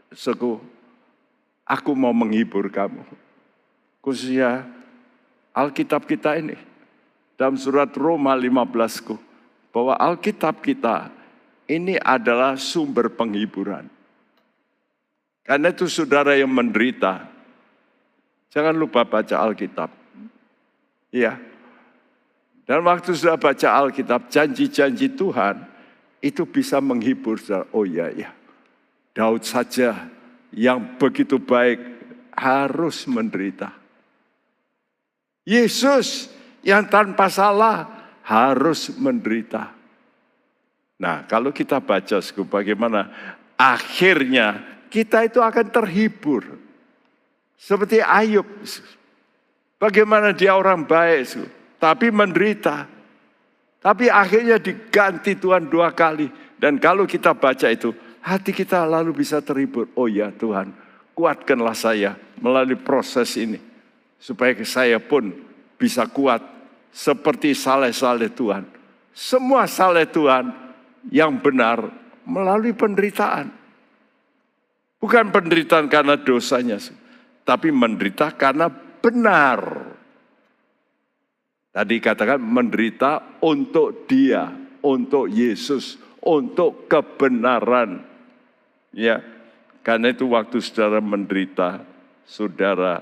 Seku, 0.09 0.57
aku 1.63 1.91
mau 1.93 2.11
menghibur 2.11 2.65
kamu. 2.73 3.05
Khususnya 4.01 4.65
Alkitab 5.53 6.09
kita 6.09 6.35
ini. 6.41 6.57
Dalam 7.37 7.53
surat 7.53 7.93
Roma 7.93 8.33
15, 8.33 9.13
bahwa 9.69 9.93
Alkitab 9.93 10.65
kita 10.65 11.13
ini 11.69 11.93
adalah 12.01 12.57
sumber 12.57 13.13
penghiburan. 13.13 13.85
Karena 15.45 15.69
itu 15.69 15.85
saudara 15.85 16.33
yang 16.33 16.49
menderita, 16.49 17.36
jangan 18.57 18.73
lupa 18.73 19.05
baca 19.05 19.37
Alkitab. 19.37 19.93
Iya. 21.13 21.37
Dan 22.65 22.81
waktu 22.81 23.13
sudah 23.13 23.37
baca 23.37 23.69
Alkitab, 23.69 24.33
janji-janji 24.33 25.13
Tuhan 25.13 25.61
itu 26.25 26.41
bisa 26.49 26.81
menghibur. 26.81 27.37
Oh 27.69 27.85
iya, 27.85 28.09
iya. 28.09 28.33
Daud 29.13 29.45
saja 29.45 30.09
yang 30.49 30.97
begitu 30.97 31.37
baik 31.37 31.77
harus 32.33 33.05
menderita. 33.05 33.77
Yesus 35.45 36.33
yang 36.65 36.89
tanpa 36.89 37.29
salah 37.29 38.09
harus 38.25 38.89
menderita. 38.97 39.69
Nah, 40.97 41.29
kalau 41.29 41.53
kita 41.53 41.77
baca 41.77 42.17
bagaimana 42.49 43.13
akhirnya 43.53 44.81
kita 44.89 45.29
itu 45.29 45.45
akan 45.45 45.69
terhibur. 45.69 46.66
Seperti 47.57 47.99
Ayub. 47.99 48.45
Bagaimana 49.77 50.33
dia 50.33 50.57
orang 50.57 50.85
baik, 50.85 51.37
tapi 51.77 52.09
menderita. 52.09 52.89
Tapi 53.77 54.09
akhirnya 54.09 54.57
diganti 54.57 55.37
Tuhan 55.37 55.69
dua 55.69 55.93
kali. 55.93 56.29
Dan 56.57 56.81
kalau 56.81 57.05
kita 57.05 57.37
baca 57.37 57.69
itu, 57.69 57.93
hati 58.25 58.49
kita 58.49 58.81
lalu 58.85 59.13
bisa 59.21 59.37
terhibur. 59.41 59.85
Oh 59.93 60.09
ya 60.09 60.33
Tuhan, 60.33 60.73
kuatkanlah 61.13 61.77
saya 61.77 62.17
melalui 62.41 62.77
proses 62.77 63.37
ini. 63.37 63.61
Supaya 64.17 64.57
saya 64.65 64.97
pun 64.97 65.29
bisa 65.77 66.09
kuat 66.09 66.41
seperti 66.89 67.53
saleh-saleh 67.53 68.33
Tuhan. 68.33 68.65
Semua 69.13 69.69
saleh 69.69 70.09
Tuhan 70.09 70.49
yang 71.13 71.37
benar 71.37 71.85
melalui 72.25 72.73
penderitaan. 72.73 73.53
Bukan 74.97 75.29
penderitaan 75.29 75.85
karena 75.85 76.17
dosanya, 76.17 76.81
tapi 77.47 77.71
menderita 77.71 78.35
karena 78.35 78.67
benar. 78.99 79.87
Tadi 81.71 81.95
katakan 82.03 82.43
menderita 82.43 83.39
untuk 83.39 84.03
dia, 84.03 84.51
untuk 84.83 85.31
Yesus, 85.31 85.95
untuk 86.19 86.91
kebenaran. 86.91 88.03
Ya, 88.91 89.23
karena 89.79 90.11
itu 90.11 90.27
waktu 90.27 90.59
saudara 90.59 90.99
menderita, 90.99 91.87
saudara 92.27 92.99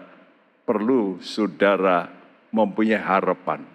perlu 0.68 1.18
saudara 1.26 2.14
mempunyai 2.54 3.02
harapan. 3.02 3.66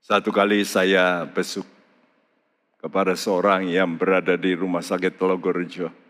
Satu 0.00 0.32
kali 0.32 0.64
saya 0.64 1.28
besuk 1.28 1.68
kepada 2.80 3.12
seorang 3.12 3.68
yang 3.68 4.00
berada 4.00 4.40
di 4.40 4.56
rumah 4.56 4.80
sakit 4.80 5.20
Telogorejo. 5.20 6.09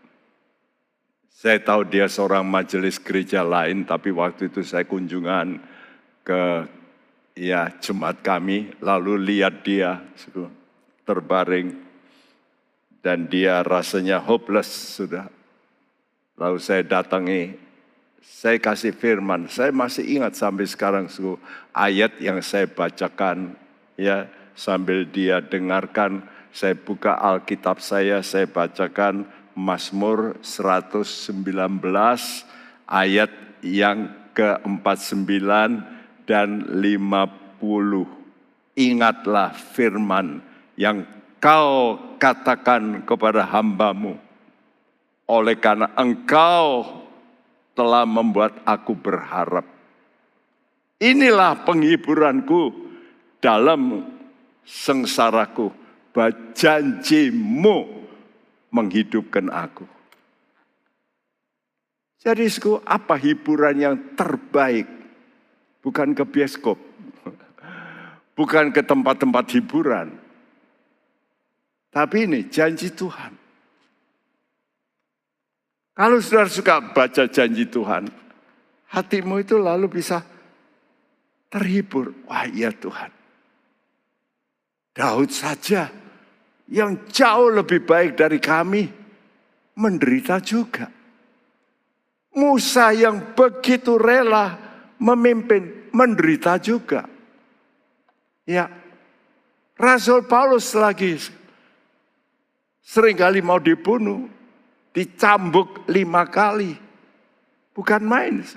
Saya 1.41 1.57
tahu 1.57 1.89
dia 1.89 2.05
seorang 2.05 2.45
majelis 2.45 3.01
gereja 3.01 3.41
lain, 3.41 3.81
tapi 3.81 4.13
waktu 4.13 4.53
itu 4.53 4.61
saya 4.61 4.85
kunjungan 4.85 5.57
ke 6.21 6.69
ya 7.33 7.65
jemaat 7.81 8.21
kami, 8.21 8.69
lalu 8.77 9.17
lihat 9.17 9.65
dia 9.65 10.05
terbaring 11.01 11.81
dan 13.01 13.25
dia 13.25 13.65
rasanya 13.65 14.21
hopeless 14.21 14.69
sudah. 14.69 15.33
Lalu 16.37 16.61
saya 16.61 16.85
datangi, 16.85 17.57
saya 18.21 18.61
kasih 18.61 18.93
firman, 18.93 19.49
saya 19.49 19.73
masih 19.73 20.21
ingat 20.21 20.37
sampai 20.37 20.69
sekarang 20.69 21.09
su, 21.09 21.41
ayat 21.73 22.21
yang 22.21 22.37
saya 22.45 22.69
bacakan 22.69 23.57
ya 23.97 24.29
sambil 24.53 25.09
dia 25.09 25.41
dengarkan. 25.41 26.21
Saya 26.53 26.77
buka 26.77 27.17
Alkitab 27.17 27.81
saya, 27.81 28.21
saya 28.21 28.45
bacakan 28.45 29.40
Mazmur 29.55 30.39
119 30.39 31.51
ayat 32.87 33.31
yang 33.63 34.11
ke-49 34.31 35.27
dan 36.25 36.49
50. 36.67 38.79
Ingatlah 38.79 39.51
firman 39.51 40.39
yang 40.79 41.03
kau 41.43 41.99
katakan 42.15 43.03
kepada 43.03 43.43
hambamu. 43.43 44.15
Oleh 45.27 45.55
karena 45.59 45.91
engkau 45.95 47.03
telah 47.75 48.03
membuat 48.03 48.55
aku 48.67 48.95
berharap. 48.95 49.63
Inilah 51.01 51.65
penghiburanku 51.65 52.91
dalam 53.41 54.05
sengsaraku 54.67 55.73
bahwa 56.13 56.53
janjimu 56.53 58.00
menghidupkan 58.71 59.51
aku. 59.51 59.85
Jadi 62.21 62.47
apa 62.87 63.15
hiburan 63.17 63.75
yang 63.77 63.95
terbaik? 64.15 64.87
Bukan 65.81 66.13
ke 66.13 66.23
bioskop. 66.23 66.77
bukan 68.37 68.69
ke 68.69 68.81
tempat-tempat 68.85 69.45
hiburan. 69.57 70.13
Tapi 71.91 72.17
ini 72.29 72.47
janji 72.47 72.93
Tuhan. 72.93 73.35
Kalau 75.91 76.17
saudara 76.23 76.47
suka 76.47 76.75
baca 76.79 77.27
janji 77.27 77.67
Tuhan, 77.67 78.07
hatimu 78.89 79.43
itu 79.43 79.59
lalu 79.59 79.99
bisa 79.99 80.23
terhibur. 81.51 82.15
Wah 82.31 82.47
iya 82.47 82.71
Tuhan. 82.71 83.11
Daud 84.95 85.29
saja 85.35 85.91
yang 86.71 87.03
jauh 87.11 87.51
lebih 87.51 87.83
baik 87.83 88.15
dari 88.15 88.39
kami 88.39 88.87
menderita 89.75 90.39
juga. 90.39 90.87
Musa 92.31 92.95
yang 92.95 93.35
begitu 93.35 93.99
rela 93.99 94.55
memimpin 94.95 95.91
menderita 95.91 96.55
juga. 96.63 97.03
Ya, 98.47 98.71
Rasul 99.75 100.23
Paulus 100.23 100.71
lagi 100.71 101.19
sering 102.79 103.19
kali 103.19 103.43
mau 103.43 103.59
dibunuh, 103.59 104.31
dicambuk 104.95 105.83
lima 105.91 106.23
kali. 106.23 106.79
Bukan 107.75 108.03
main. 108.03 108.47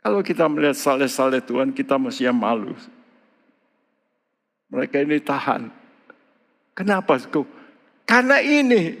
Kalau 0.00 0.24
kita 0.24 0.50
melihat 0.50 0.74
saleh-saleh 0.74 1.44
Tuhan, 1.44 1.70
kita 1.70 1.94
mesti 1.94 2.26
malu. 2.32 2.72
Mereka 4.70 5.02
ini 5.02 5.18
tahan. 5.18 5.70
Kenapa? 6.74 7.18
Karena 8.06 8.38
ini 8.38 8.96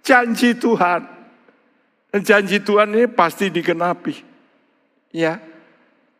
janji 0.00 0.56
Tuhan. 0.56 1.04
Dan 2.12 2.20
janji 2.24 2.60
Tuhan 2.60 2.92
ini 2.92 3.06
pasti 3.08 3.48
dikenapi. 3.48 4.14
Ya. 5.12 5.40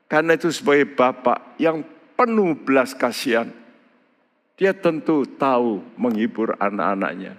Karena 0.08 0.36
itu 0.36 0.52
sebagai 0.52 0.92
Bapak 0.92 1.56
yang 1.56 1.84
penuh 2.16 2.52
belas 2.52 2.92
kasihan 2.92 3.48
dia 4.62 4.70
tentu 4.76 5.24
tahu 5.26 5.82
menghibur 5.98 6.54
anak-anaknya. 6.60 7.34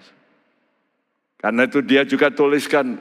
Karena 1.39 1.61
itu 1.63 1.79
dia 1.79 2.03
juga 2.03 2.27
tuliskan 2.27 2.99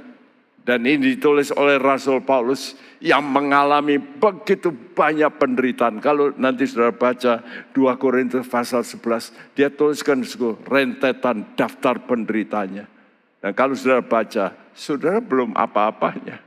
dan 0.62 0.86
ini 0.86 1.18
ditulis 1.18 1.50
oleh 1.50 1.74
Rasul 1.74 2.22
Paulus 2.22 2.78
yang 3.02 3.26
mengalami 3.26 3.98
begitu 3.98 4.70
banyak 4.70 5.34
penderitaan. 5.34 5.98
Kalau 5.98 6.30
nanti 6.38 6.70
saudara 6.70 6.94
baca 6.94 7.42
2 7.74 7.98
Korintus 7.98 8.46
pasal 8.46 8.86
11, 8.86 9.58
dia 9.58 9.74
tuliskan 9.74 10.22
rentetan 10.62 11.58
daftar 11.58 12.06
penderitanya. 12.06 12.86
Dan 13.42 13.58
kalau 13.58 13.74
saudara 13.74 14.06
baca, 14.06 14.54
saudara 14.70 15.18
belum 15.18 15.58
apa-apanya. 15.58 16.38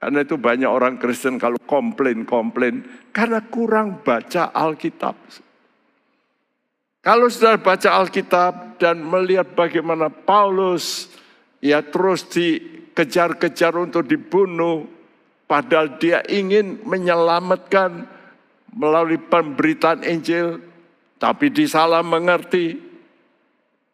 Karena 0.00 0.24
itu 0.24 0.40
banyak 0.40 0.70
orang 0.70 0.96
Kristen 0.96 1.36
kalau 1.36 1.60
komplain-komplain 1.68 2.86
karena 3.12 3.44
kurang 3.44 4.00
baca 4.00 4.54
Alkitab. 4.56 5.18
Kalau 7.04 7.26
sudah 7.28 7.60
baca 7.60 7.98
Alkitab 7.98 8.78
dan 8.80 9.02
melihat 9.04 9.52
bagaimana 9.52 10.06
Paulus 10.08 11.12
ya 11.58 11.82
terus 11.82 12.26
dikejar-kejar 12.30 13.74
untuk 13.78 14.06
dibunuh, 14.06 14.86
padahal 15.48 15.98
dia 15.98 16.22
ingin 16.26 16.82
menyelamatkan 16.84 18.06
melalui 18.74 19.18
pemberitaan 19.18 20.04
Injil, 20.06 20.62
tapi 21.18 21.50
disalah 21.50 22.04
mengerti. 22.04 22.86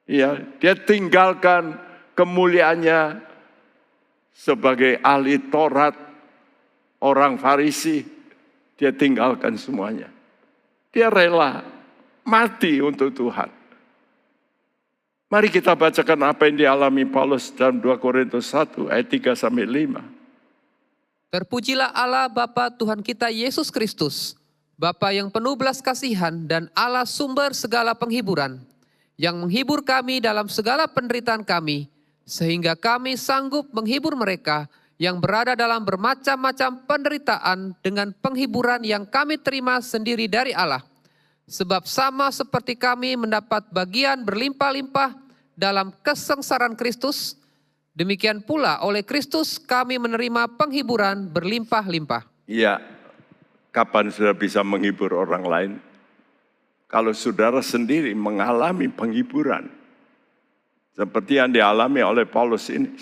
Ya, 0.05 0.37
dia 0.61 0.77
tinggalkan 0.77 1.81
kemuliaannya 2.13 3.25
sebagai 4.37 5.01
ahli 5.01 5.41
Taurat, 5.49 5.97
orang 7.01 7.41
Farisi, 7.41 8.05
dia 8.77 8.93
tinggalkan 8.93 9.57
semuanya. 9.57 10.13
Dia 10.93 11.09
rela 11.09 11.65
mati 12.29 12.85
untuk 12.85 13.17
Tuhan. 13.17 13.64
Mari 15.35 15.51
kita 15.51 15.75
bacakan 15.75 16.31
apa 16.31 16.47
yang 16.47 16.63
dialami 16.63 17.03
Paulus 17.03 17.51
dalam 17.51 17.83
2 17.83 17.99
Korintus 17.99 18.55
1 18.55 18.87
ayat 18.87 19.35
3 19.35 19.35
sampai 19.35 19.67
5. 19.67 19.99
Terpujilah 21.35 21.91
Allah 21.91 22.31
Bapa 22.31 22.71
Tuhan 22.71 23.03
kita 23.03 23.35
Yesus 23.35 23.67
Kristus, 23.67 24.39
Bapa 24.79 25.11
yang 25.11 25.35
penuh 25.35 25.59
belas 25.59 25.83
kasihan 25.83 26.47
dan 26.47 26.71
Allah 26.71 27.03
sumber 27.03 27.51
segala 27.51 27.99
penghiburan, 27.99 28.63
yang 29.19 29.43
menghibur 29.43 29.83
kami 29.83 30.23
dalam 30.23 30.47
segala 30.47 30.87
penderitaan 30.87 31.43
kami, 31.43 31.91
sehingga 32.23 32.79
kami 32.79 33.19
sanggup 33.19 33.67
menghibur 33.75 34.15
mereka 34.15 34.71
yang 35.03 35.19
berada 35.19 35.59
dalam 35.59 35.83
bermacam-macam 35.83 36.87
penderitaan 36.87 37.75
dengan 37.83 38.15
penghiburan 38.23 38.87
yang 38.87 39.03
kami 39.03 39.35
terima 39.43 39.83
sendiri 39.83 40.31
dari 40.31 40.55
Allah 40.55 40.87
Sebab 41.45 41.85
sama 41.85 42.33
seperti 42.33 42.73
kami 42.73 43.21
mendapat 43.21 43.69
bagian 43.69 44.25
berlimpah-limpah 44.25 45.24
dalam 45.55 45.95
kesengsaraan 46.03 46.75
Kristus, 46.75 47.39
demikian 47.95 48.43
pula 48.43 48.83
oleh 48.83 49.07
Kristus 49.07 49.57
kami 49.59 49.99
menerima 49.99 50.59
penghiburan 50.59 51.31
berlimpah-limpah. 51.31 52.27
Iya, 52.47 52.83
kapan 53.75 54.11
sudah 54.13 54.37
bisa 54.37 54.61
menghibur 54.61 55.15
orang 55.15 55.45
lain? 55.47 55.73
Kalau 56.87 57.11
saudara 57.17 57.59
sendiri 57.65 58.15
mengalami 58.15 58.87
penghiburan, 58.87 59.67
seperti 60.95 61.43
yang 61.43 61.51
dialami 61.51 62.05
oleh 62.07 62.23
Paulus 62.29 62.71
ini. 62.71 62.95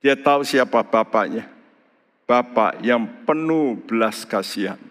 Dia 0.00 0.16
tahu 0.16 0.46
siapa 0.46 0.86
bapaknya. 0.86 1.50
Bapak 2.26 2.82
yang 2.82 3.06
penuh 3.22 3.78
belas 3.86 4.26
kasihan 4.26 4.82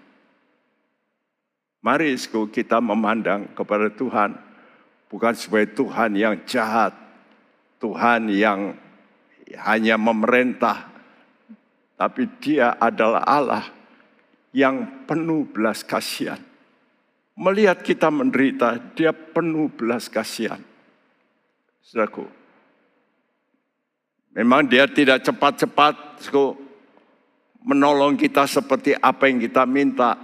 Mari 1.86 2.18
kita 2.50 2.82
memandang 2.82 3.46
kepada 3.54 3.94
Tuhan 3.94 4.34
bukan 5.16 5.32
sebagai 5.32 5.80
Tuhan 5.80 6.12
yang 6.20 6.44
jahat, 6.44 6.92
Tuhan 7.80 8.28
yang 8.36 8.76
hanya 9.64 9.96
memerintah, 9.96 10.92
tapi 11.96 12.28
Dia 12.44 12.76
adalah 12.76 13.24
Allah 13.24 13.64
yang 14.52 15.08
penuh 15.08 15.48
belas 15.48 15.88
kasihan. 15.88 16.44
Melihat 17.40 17.80
kita 17.80 18.12
menderita, 18.12 18.76
Dia 18.92 19.16
penuh 19.16 19.72
belas 19.72 20.12
kasihan. 20.12 20.60
Saudaraku, 21.80 22.28
memang 24.36 24.68
Dia 24.68 24.84
tidak 24.92 25.24
cepat-cepat 25.24 26.28
menolong 27.64 28.20
kita 28.20 28.44
seperti 28.52 29.00
apa 29.00 29.32
yang 29.32 29.40
kita 29.40 29.64
minta, 29.64 30.20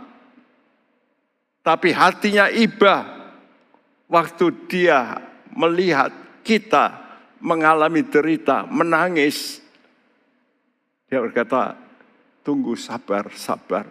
tapi 1.64 1.96
hatinya 1.96 2.52
iba 2.52 3.21
waktu 4.12 4.52
dia 4.68 5.24
melihat 5.56 6.12
kita 6.44 7.00
mengalami 7.40 8.04
derita, 8.04 8.68
menangis. 8.68 9.64
Dia 11.08 11.24
berkata, 11.24 11.80
tunggu 12.44 12.76
sabar, 12.76 13.32
sabar. 13.32 13.88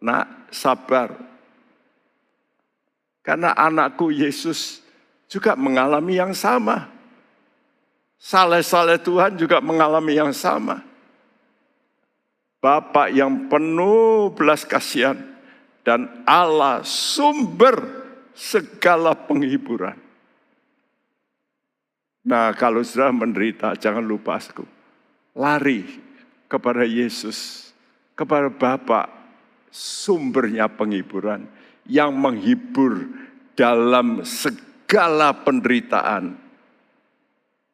Nak, 0.00 0.48
sabar. 0.48 1.12
Karena 3.20 3.52
anakku 3.52 4.08
Yesus 4.08 4.80
juga 5.28 5.52
mengalami 5.52 6.16
yang 6.16 6.32
sama. 6.32 6.88
Saleh-saleh 8.18 8.98
Tuhan 8.98 9.36
juga 9.36 9.60
mengalami 9.60 10.16
yang 10.16 10.32
sama. 10.32 10.80
Bapak 12.58 13.14
yang 13.14 13.46
penuh 13.46 14.34
belas 14.34 14.66
kasihan 14.66 15.14
dan 15.86 16.26
Allah 16.26 16.82
sumber 16.82 17.97
segala 18.38 19.18
penghiburan. 19.18 19.98
Nah, 22.22 22.54
kalau 22.54 22.86
sudah 22.86 23.10
menderita, 23.10 23.74
jangan 23.74 24.06
lupa 24.06 24.38
aku. 24.38 24.62
Lari 25.34 25.82
kepada 26.46 26.86
Yesus, 26.86 27.70
kepada 28.14 28.46
Bapa, 28.46 29.10
sumbernya 29.74 30.70
penghiburan 30.70 31.50
yang 31.88 32.14
menghibur 32.14 33.10
dalam 33.58 34.22
segala 34.22 35.34
penderitaan. 35.34 36.38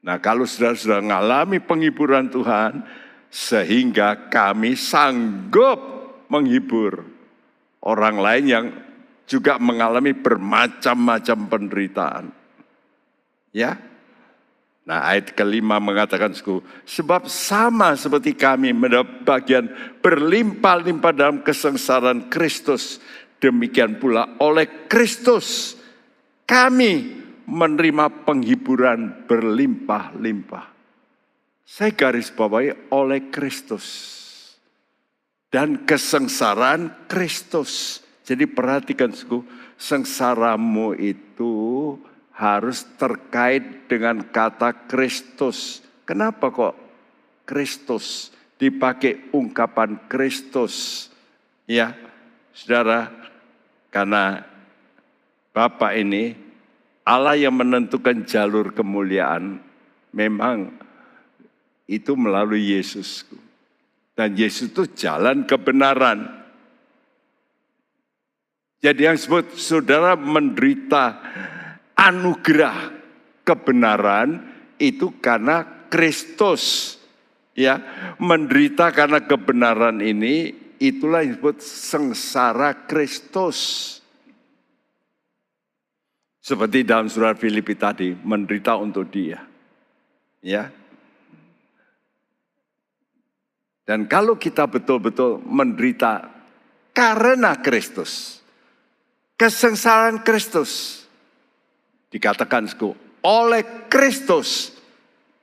Nah, 0.04 0.16
kalau 0.20 0.48
sudah 0.48 0.72
sudah 0.76 1.00
mengalami 1.04 1.60
penghiburan 1.60 2.32
Tuhan, 2.32 2.84
sehingga 3.28 4.30
kami 4.30 4.78
sanggup 4.78 5.80
menghibur 6.30 7.02
orang 7.82 8.16
lain 8.22 8.44
yang 8.46 8.66
juga 9.24 9.56
mengalami 9.56 10.12
bermacam-macam 10.12 11.38
penderitaan. 11.48 12.24
Ya. 13.54 13.80
Nah 14.84 15.00
ayat 15.00 15.32
kelima 15.32 15.80
mengatakan 15.80 16.36
sebab 16.84 17.24
sama 17.24 17.96
seperti 17.96 18.36
kami 18.36 18.76
mendapat 18.76 19.24
bagian 19.24 19.64
berlimpah-limpah 20.04 21.12
dalam 21.16 21.40
kesengsaraan 21.40 22.28
Kristus. 22.28 23.00
Demikian 23.40 23.96
pula 23.96 24.36
oleh 24.44 24.88
Kristus 24.88 25.80
kami 26.44 27.24
menerima 27.48 28.28
penghiburan 28.28 29.24
berlimpah-limpah. 29.24 30.66
Saya 31.64 31.96
garis 31.96 32.28
bawahi 32.28 32.92
oleh 32.92 33.32
Kristus. 33.32 34.12
dan 35.54 35.86
kesengsaraan 35.86 37.06
Kristus. 37.06 38.02
Jadi 38.24 38.48
perhatikan 38.48 39.12
suku, 39.12 39.44
sengsaramu 39.76 40.96
itu 40.96 41.52
harus 42.32 42.88
terkait 42.96 43.86
dengan 43.86 44.24
kata 44.24 44.88
Kristus. 44.88 45.84
Kenapa 46.08 46.48
kok 46.48 46.74
Kristus 47.44 48.32
dipakai 48.56 49.28
ungkapan 49.30 50.08
Kristus? 50.08 51.06
Ya, 51.68 51.92
saudara, 52.56 53.12
karena 53.92 54.44
Bapak 55.54 55.94
ini 55.94 56.34
Allah 57.04 57.36
yang 57.38 57.54
menentukan 57.54 58.24
jalur 58.26 58.72
kemuliaan 58.72 59.62
memang 60.10 60.72
itu 61.84 62.16
melalui 62.16 62.74
Yesus. 62.74 63.28
Dan 64.16 64.34
Yesus 64.34 64.72
itu 64.72 64.88
jalan 64.96 65.44
kebenaran. 65.44 66.43
Jadi 68.84 69.08
yang 69.08 69.16
disebut 69.16 69.56
saudara 69.56 70.12
menderita 70.12 71.16
anugerah 71.96 72.92
kebenaran 73.40 74.44
itu 74.76 75.08
karena 75.24 75.88
Kristus. 75.88 76.96
Ya, 77.56 77.80
menderita 78.20 78.92
karena 78.92 79.24
kebenaran 79.24 80.04
ini 80.04 80.52
itulah 80.76 81.24
yang 81.24 81.38
disebut 81.38 81.64
sengsara 81.64 82.84
Kristus. 82.84 83.56
Seperti 86.44 86.84
dalam 86.84 87.08
surat 87.08 87.40
Filipi 87.40 87.72
tadi, 87.78 88.12
menderita 88.12 88.76
untuk 88.76 89.08
dia. 89.08 89.40
Ya. 90.44 90.68
Dan 93.88 94.04
kalau 94.12 94.36
kita 94.36 94.68
betul-betul 94.68 95.40
menderita 95.40 96.28
karena 96.92 97.56
Kristus, 97.64 98.43
kesengsaraan 99.44 100.24
Kristus. 100.24 101.04
Dikatakan 102.08 102.64
sku, 102.64 102.96
oleh 103.20 103.92
Kristus. 103.92 104.72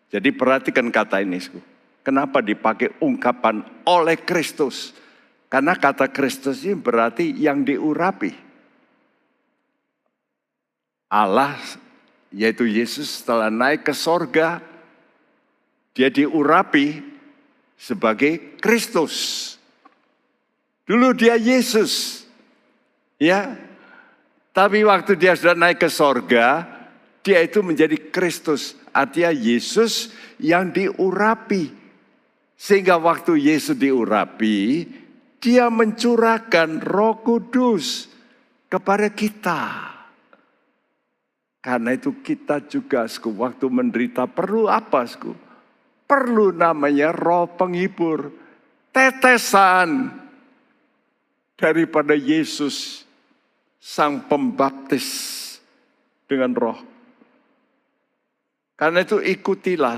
Jadi 0.09 0.33
perhatikan 0.33 0.89
kata 0.89 1.21
ini 1.21 1.37
sku. 1.37 1.61
Kenapa 2.01 2.41
dipakai 2.41 2.97
ungkapan 2.97 3.61
oleh 3.85 4.17
Kristus? 4.17 4.97
Karena 5.53 5.77
kata 5.77 6.09
Kristus 6.09 6.65
ini 6.65 6.73
berarti 6.73 7.29
yang 7.29 7.61
diurapi. 7.61 8.33
Allah 11.11 11.61
yaitu 12.33 12.65
Yesus 12.65 13.21
setelah 13.21 13.53
naik 13.53 13.85
ke 13.85 13.93
sorga, 13.93 14.63
dia 15.93 16.09
diurapi 16.09 17.03
sebagai 17.77 18.57
Kristus. 18.57 19.13
Dulu 20.87 21.11
dia 21.13 21.35
Yesus, 21.35 22.23
ya 23.19 23.53
tapi 24.51 24.83
waktu 24.83 25.15
dia 25.15 25.31
sudah 25.31 25.55
naik 25.55 25.79
ke 25.79 25.87
sorga, 25.87 26.67
dia 27.23 27.39
itu 27.39 27.63
menjadi 27.63 27.95
Kristus. 28.11 28.75
Artinya 28.91 29.31
Yesus 29.31 30.11
yang 30.43 30.75
diurapi. 30.75 31.71
Sehingga 32.59 32.99
waktu 32.99 33.39
Yesus 33.39 33.79
diurapi, 33.79 34.85
dia 35.39 35.71
mencurahkan 35.71 36.83
roh 36.83 37.23
kudus 37.23 38.11
kepada 38.67 39.07
kita. 39.09 39.89
Karena 41.63 41.95
itu 41.95 42.19
kita 42.19 42.61
juga 42.67 43.07
sku, 43.07 43.31
waktu 43.37 43.65
menderita 43.71 44.27
perlu 44.27 44.67
apa 44.67 45.07
sku? 45.07 45.31
Perlu 46.05 46.51
namanya 46.51 47.15
roh 47.15 47.47
penghibur. 47.55 48.33
Tetesan 48.91 50.11
daripada 51.55 52.11
Yesus 52.11 53.07
sang 53.81 54.29
pembaptis 54.29 55.09
dengan 56.29 56.53
roh. 56.53 56.77
Karena 58.77 59.01
itu 59.01 59.17
ikutilah 59.17 59.97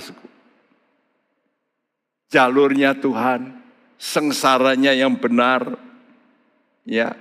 jalurnya 2.32 2.96
Tuhan, 2.96 3.60
sengsaranya 4.00 4.96
yang 4.96 5.20
benar. 5.20 5.76
Ya, 6.84 7.16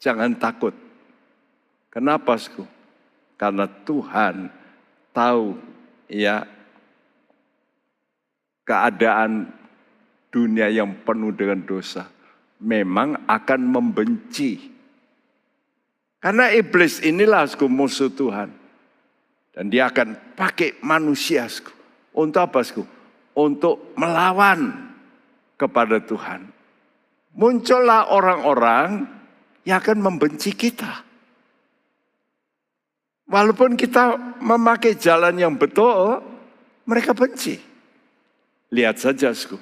jangan 0.00 0.36
takut. 0.36 0.72
Kenapa, 1.88 2.36
Sku? 2.36 2.66
Karena 3.38 3.68
Tuhan 3.68 4.48
tahu 5.14 5.56
ya 6.10 6.44
keadaan 8.66 9.52
dunia 10.34 10.68
yang 10.68 11.06
penuh 11.06 11.30
dengan 11.30 11.62
dosa 11.62 12.10
memang 12.58 13.28
akan 13.30 13.60
membenci 13.62 14.73
karena 16.24 16.48
iblis 16.56 17.04
inilah 17.04 17.44
sku, 17.44 17.68
musuh 17.68 18.08
Tuhan. 18.08 18.48
Dan 19.52 19.68
dia 19.68 19.92
akan 19.92 20.32
pakai 20.32 20.80
manusia 20.80 21.44
sku, 21.44 21.68
untuk 22.16 22.40
apa 22.40 22.64
sku? 22.64 22.80
Untuk 23.36 23.92
melawan 23.92 24.88
kepada 25.60 26.00
Tuhan. 26.00 26.48
Muncullah 27.36 28.08
orang-orang 28.08 29.04
yang 29.68 29.84
akan 29.84 30.00
membenci 30.00 30.56
kita. 30.56 31.04
Walaupun 33.28 33.76
kita 33.76 34.16
memakai 34.40 34.96
jalan 34.96 35.36
yang 35.36 35.60
betul, 35.60 36.24
mereka 36.88 37.12
benci. 37.12 37.60
Lihat 38.72 38.96
saja, 38.96 39.28
sku. 39.36 39.60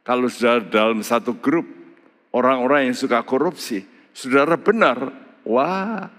kalau 0.00 0.32
sudah 0.32 0.64
dalam 0.64 1.04
satu 1.04 1.36
grup 1.36 1.68
orang-orang 2.32 2.88
yang 2.88 2.96
suka 2.96 3.20
korupsi, 3.20 3.84
saudara 4.16 4.56
benar 4.56 5.29
Wah, 5.44 6.10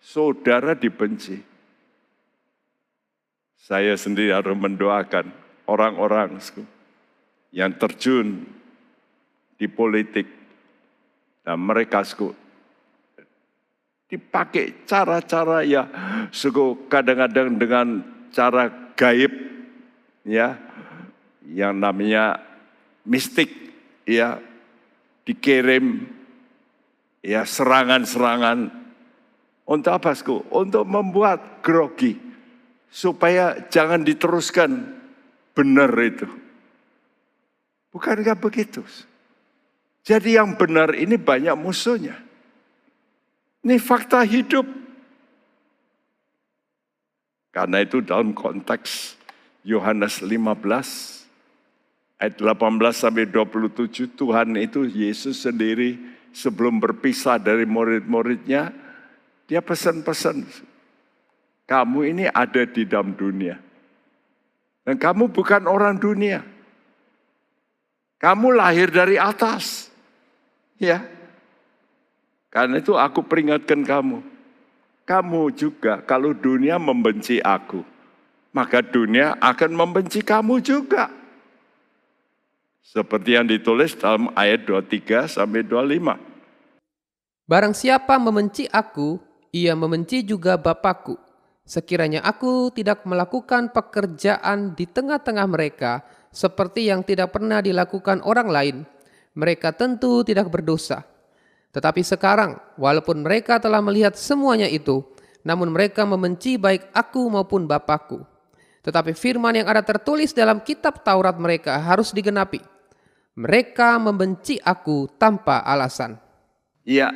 saudara 0.00 0.72
dibenci. 0.72 1.40
Saya 3.60 3.94
sendiri 3.94 4.34
harus 4.34 4.56
mendoakan 4.56 5.30
orang-orang 5.68 6.42
yang 7.54 7.70
terjun 7.78 8.48
di 9.60 9.68
politik 9.70 10.26
dan 11.44 11.60
mereka 11.60 12.02
suku 12.02 12.34
dipakai 14.10 14.82
cara-cara 14.90 15.62
ya 15.62 15.86
suku 16.34 16.90
kadang-kadang 16.90 17.54
dengan 17.54 18.02
cara 18.34 18.66
gaib 18.98 19.30
ya 20.26 20.58
yang 21.46 21.78
namanya 21.78 22.42
mistik 23.06 23.54
ya 24.02 24.42
dikirim 25.22 26.10
ya 27.20 27.44
serangan-serangan 27.44 28.72
untuk 29.70 29.92
apa, 29.94 30.10
Sku? 30.16 30.42
Untuk 30.50 30.82
membuat 30.88 31.62
grogi 31.62 32.18
supaya 32.90 33.70
jangan 33.70 34.02
diteruskan 34.02 34.98
benar 35.54 35.94
itu. 36.02 36.26
Bukankah 37.94 38.34
begitu? 38.38 38.82
Jadi 40.02 40.34
yang 40.34 40.58
benar 40.58 40.90
ini 40.96 41.14
banyak 41.14 41.54
musuhnya. 41.54 42.18
Ini 43.62 43.76
fakta 43.76 44.24
hidup. 44.24 44.66
Karena 47.50 47.82
itu 47.82 47.98
dalam 48.02 48.30
konteks 48.30 49.18
Yohanes 49.66 50.22
15 50.22 51.20
ayat 52.22 52.34
18 52.38 52.94
sampai 52.94 53.26
27 53.26 54.06
Tuhan 54.14 54.54
itu 54.54 54.86
Yesus 54.86 55.42
sendiri 55.42 55.98
sebelum 56.30 56.78
berpisah 56.78 57.38
dari 57.38 57.66
murid-muridnya, 57.66 58.70
dia 59.50 59.60
pesan-pesan, 59.60 60.46
kamu 61.66 61.98
ini 62.10 62.24
ada 62.26 62.66
di 62.66 62.82
dalam 62.82 63.14
dunia. 63.14 63.58
Dan 64.82 64.98
kamu 64.98 65.30
bukan 65.30 65.70
orang 65.70 66.02
dunia. 66.02 66.42
Kamu 68.18 68.58
lahir 68.58 68.90
dari 68.90 69.14
atas. 69.14 69.86
Ya. 70.82 71.06
Karena 72.50 72.82
itu 72.82 72.98
aku 72.98 73.22
peringatkan 73.22 73.86
kamu. 73.86 74.18
Kamu 75.06 75.50
juga 75.54 76.02
kalau 76.02 76.34
dunia 76.34 76.78
membenci 76.78 77.42
aku, 77.42 77.82
maka 78.54 78.82
dunia 78.82 79.38
akan 79.38 79.70
membenci 79.74 80.22
kamu 80.22 80.62
juga. 80.62 81.19
Seperti 82.80 83.36
yang 83.36 83.46
ditulis 83.46 83.94
dalam 83.94 84.32
ayat 84.34 84.64
23 84.66 85.28
sampai 85.30 85.62
25. 85.62 86.30
Barang 87.50 87.74
siapa 87.74 88.16
membenci 88.16 88.66
aku, 88.70 89.18
ia 89.50 89.74
membenci 89.74 90.22
juga 90.22 90.54
Bapakku. 90.54 91.18
Sekiranya 91.66 92.22
aku 92.26 92.74
tidak 92.74 93.06
melakukan 93.06 93.70
pekerjaan 93.70 94.74
di 94.74 94.90
tengah-tengah 94.90 95.46
mereka 95.46 96.02
seperti 96.30 96.90
yang 96.90 97.02
tidak 97.02 97.34
pernah 97.34 97.58
dilakukan 97.58 98.22
orang 98.22 98.48
lain, 98.50 98.76
mereka 99.34 99.74
tentu 99.74 100.22
tidak 100.22 100.50
berdosa. 100.50 101.02
Tetapi 101.70 102.02
sekarang, 102.02 102.58
walaupun 102.78 103.22
mereka 103.22 103.62
telah 103.62 103.78
melihat 103.82 104.18
semuanya 104.18 104.66
itu, 104.66 105.02
namun 105.42 105.70
mereka 105.70 106.02
membenci 106.06 106.58
baik 106.58 106.90
aku 106.90 107.26
maupun 107.30 107.66
Bapakku. 107.66 108.26
Tetapi 108.80 109.12
firman 109.12 109.60
yang 109.60 109.68
ada 109.68 109.84
tertulis 109.84 110.32
dalam 110.32 110.64
kitab 110.64 111.04
Taurat 111.04 111.36
mereka 111.36 111.76
harus 111.76 112.16
digenapi 112.16 112.64
Mereka 113.36 113.96
membenci 114.00 114.60
aku 114.60 115.16
tanpa 115.16 115.64
alasan. 115.64 116.18
Ya, 116.84 117.08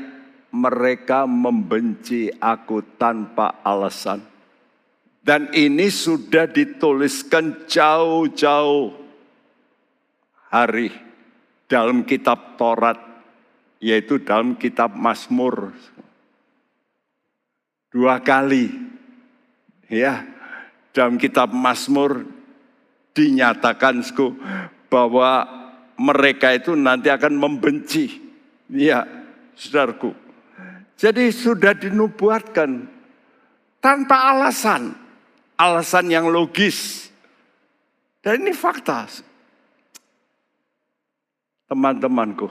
mereka 0.54 1.26
membenci 1.26 2.30
aku 2.38 2.80
tanpa 2.96 3.60
alasan. 3.66 4.22
Dan 5.24 5.50
ini 5.56 5.90
sudah 5.90 6.46
dituliskan 6.46 7.66
jauh-jauh 7.66 8.92
hari 10.52 10.94
dalam 11.66 12.06
kitab 12.06 12.54
Taurat, 12.54 13.00
yaitu 13.82 14.22
dalam 14.22 14.54
kitab 14.54 14.94
Mazmur. 14.94 15.74
Dua 17.90 18.22
kali, 18.22 18.70
ya, 19.90 20.22
dalam 20.94 21.18
kitab 21.18 21.50
Mazmur 21.50 22.22
dinyatakan 23.12 24.00
bahwa 24.86 25.44
mereka 25.98 26.54
itu 26.54 26.78
nanti 26.78 27.10
akan 27.10 27.34
membenci. 27.34 28.22
Ya, 28.70 29.04
saudaraku. 29.58 30.14
Jadi 30.94 31.34
sudah 31.34 31.74
dinubuatkan 31.74 32.86
tanpa 33.82 34.32
alasan 34.32 35.04
alasan 35.58 36.10
yang 36.10 36.30
logis. 36.30 37.10
Dan 38.24 38.44
ini 38.46 38.52
fakta. 38.56 39.04
Teman-temanku, 41.68 42.48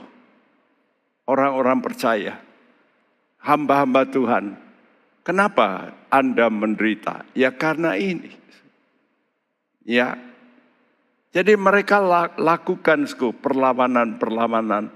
orang-orang 1.26 1.78
percaya, 1.82 2.38
hamba-hamba 3.42 4.06
Tuhan, 4.10 4.44
kenapa 5.24 5.96
Anda 6.12 6.52
menderita? 6.52 7.24
Ya 7.34 7.50
karena 7.50 7.96
ini. 7.96 8.30
Ya, 9.84 10.16
jadi 11.34 11.58
mereka 11.58 11.98
lakukan 12.38 13.10
perlawanan-perlawanan 13.42 14.86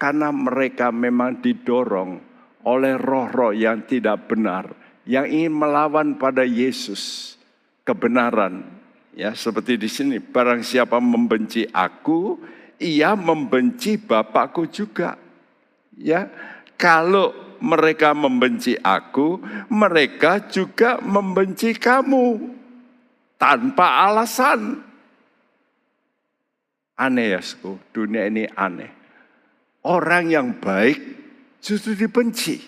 karena 0.00 0.28
mereka 0.32 0.88
memang 0.88 1.44
didorong 1.44 2.24
oleh 2.64 2.96
roh-roh 2.96 3.52
yang 3.52 3.84
tidak 3.84 4.24
benar, 4.32 4.72
yang 5.04 5.28
ingin 5.28 5.52
melawan 5.52 6.16
pada 6.16 6.40
Yesus 6.40 7.36
kebenaran. 7.84 8.64
Ya, 9.12 9.36
seperti 9.36 9.76
di 9.76 9.92
sini, 9.92 10.16
barang 10.18 10.64
siapa 10.64 10.96
membenci 11.04 11.68
aku, 11.68 12.40
ia 12.80 13.12
membenci 13.12 14.00
Bapakku 14.00 14.64
juga. 14.72 15.20
Ya, 15.94 16.32
kalau 16.80 17.43
mereka 17.64 18.12
membenci 18.12 18.76
aku, 18.76 19.40
mereka 19.72 20.44
juga 20.52 21.00
membenci 21.00 21.72
kamu 21.72 22.52
tanpa 23.40 24.04
alasan. 24.04 24.84
Aneh 26.94 27.34
ya, 27.34 27.40
sku. 27.40 27.80
dunia 27.90 28.28
ini 28.28 28.44
aneh. 28.52 28.92
Orang 29.82 30.30
yang 30.30 30.60
baik 30.60 31.00
justru 31.58 31.96
dibenci. 31.96 32.60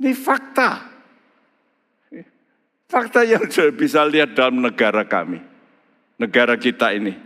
Ini 0.00 0.12
fakta. 0.16 0.96
Fakta 2.86 3.26
yang 3.26 3.46
saya 3.50 3.74
bisa 3.74 4.06
lihat 4.06 4.38
dalam 4.38 4.62
negara 4.62 5.02
kami, 5.02 5.42
negara 6.22 6.54
kita 6.54 6.94
ini, 6.94 7.18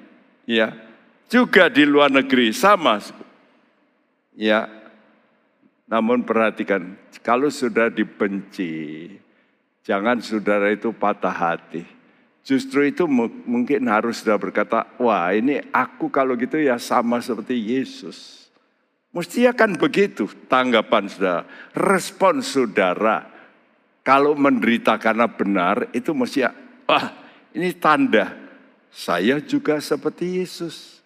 ya, 0.48 0.72
juga 1.28 1.68
di 1.68 1.84
luar 1.84 2.08
negeri 2.08 2.48
sama, 2.56 2.96
ya. 4.32 4.79
Namun 5.90 6.22
perhatikan, 6.22 6.94
kalau 7.20 7.50
sudah 7.50 7.90
dibenci, 7.90 9.10
jangan 9.82 10.22
saudara 10.22 10.70
itu 10.70 10.94
patah 10.94 11.34
hati. 11.34 11.82
Justru 12.46 12.86
itu 12.86 13.10
mungkin 13.44 13.90
harus 13.90 14.22
sudah 14.22 14.38
berkata, 14.38 14.86
wah 15.02 15.34
ini 15.34 15.60
aku 15.74 16.08
kalau 16.08 16.38
gitu 16.38 16.56
ya 16.62 16.78
sama 16.78 17.18
seperti 17.18 17.58
Yesus. 17.58 18.48
Mesti 19.10 19.50
akan 19.50 19.74
begitu 19.74 20.30
tanggapan 20.46 21.10
saudara, 21.10 21.42
respon 21.74 22.38
saudara 22.46 23.26
kalau 24.06 24.38
menderita 24.38 24.94
karena 25.02 25.26
benar 25.26 25.90
itu 25.90 26.14
mesti 26.14 26.46
wah 26.86 27.10
ini 27.50 27.74
tanda 27.74 28.30
saya 28.90 29.42
juga 29.42 29.82
seperti 29.82 30.38
Yesus. 30.38 31.02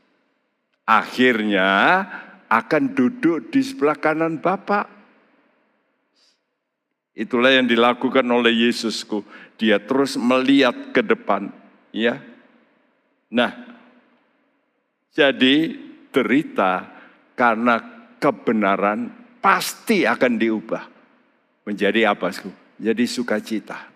Akhirnya 0.85 2.05
akan 2.49 2.93
duduk 2.93 3.51
di 3.53 3.61
sebelah 3.65 3.97
kanan 3.97 4.41
Bapak. 4.41 4.91
Itulah 7.15 7.55
yang 7.55 7.71
dilakukan 7.71 8.27
oleh 8.27 8.67
Yesusku. 8.67 9.23
Dia 9.55 9.79
terus 9.79 10.19
melihat 10.19 10.91
ke 10.91 10.99
depan, 10.99 11.55
ya. 11.95 12.19
Nah, 13.31 13.55
jadi 15.15 15.79
derita 16.11 16.91
karena 17.39 17.79
kebenaran 18.19 19.15
pasti 19.39 20.03
akan 20.03 20.33
diubah 20.35 20.85
menjadi 21.63 22.11
apa, 22.11 22.35
Sku? 22.35 22.65
jadi 22.79 23.05
sukacita. 23.07 23.91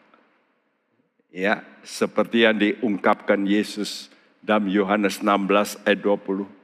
Ya, 1.28 1.60
seperti 1.84 2.48
yang 2.48 2.56
diungkapkan 2.56 3.44
Yesus 3.44 4.08
dalam 4.40 4.70
Yohanes 4.70 5.20
16 5.20 5.76
ayat 5.84 6.00
20. 6.00 6.57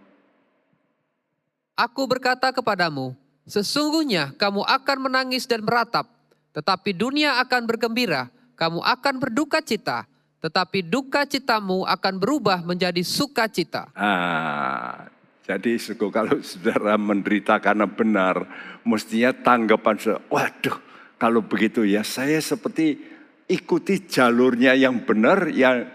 Aku 1.74 2.06
berkata 2.06 2.54
kepadamu, 2.54 3.18
sesungguhnya 3.50 4.30
kamu 4.38 4.62
akan 4.62 5.10
menangis 5.10 5.42
dan 5.42 5.66
meratap, 5.66 6.06
tetapi 6.54 6.94
dunia 6.94 7.42
akan 7.42 7.66
bergembira, 7.66 8.30
kamu 8.54 8.78
akan 8.78 9.14
berduka 9.18 9.58
cita, 9.58 10.06
tetapi 10.38 10.86
duka 10.86 11.26
citamu 11.26 11.82
akan 11.82 12.14
berubah 12.22 12.62
menjadi 12.62 13.02
sukacita. 13.02 13.90
Ah, 13.98 15.10
jadi 15.42 15.74
suku 15.74 16.14
kalau 16.14 16.38
saudara 16.46 16.94
menderita 16.94 17.58
karena 17.58 17.90
benar, 17.90 18.46
mestinya 18.86 19.34
tanggapan 19.34 19.98
saudara, 19.98 20.22
waduh 20.30 20.78
kalau 21.18 21.42
begitu 21.42 21.82
ya 21.82 22.06
saya 22.06 22.38
seperti 22.38 23.02
ikuti 23.50 24.06
jalurnya 24.06 24.78
yang 24.78 25.02
benar 25.02 25.50
yang 25.50 25.90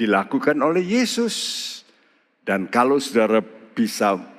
dilakukan 0.00 0.56
oleh 0.64 0.80
Yesus. 0.80 1.36
Dan 2.40 2.72
kalau 2.72 2.96
saudara 2.96 3.44
bisa 3.76 4.33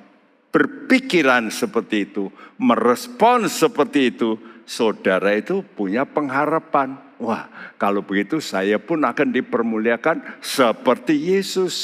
berpikiran 0.56 1.52
seperti 1.52 2.08
itu, 2.08 2.32
merespon 2.56 3.44
seperti 3.44 4.08
itu, 4.08 4.40
saudara 4.64 5.36
itu 5.36 5.60
punya 5.60 6.08
pengharapan. 6.08 6.96
Wah, 7.20 7.52
kalau 7.76 8.00
begitu 8.00 8.40
saya 8.40 8.80
pun 8.80 9.04
akan 9.04 9.36
dipermuliakan 9.36 10.40
seperti 10.40 11.12
Yesus. 11.12 11.76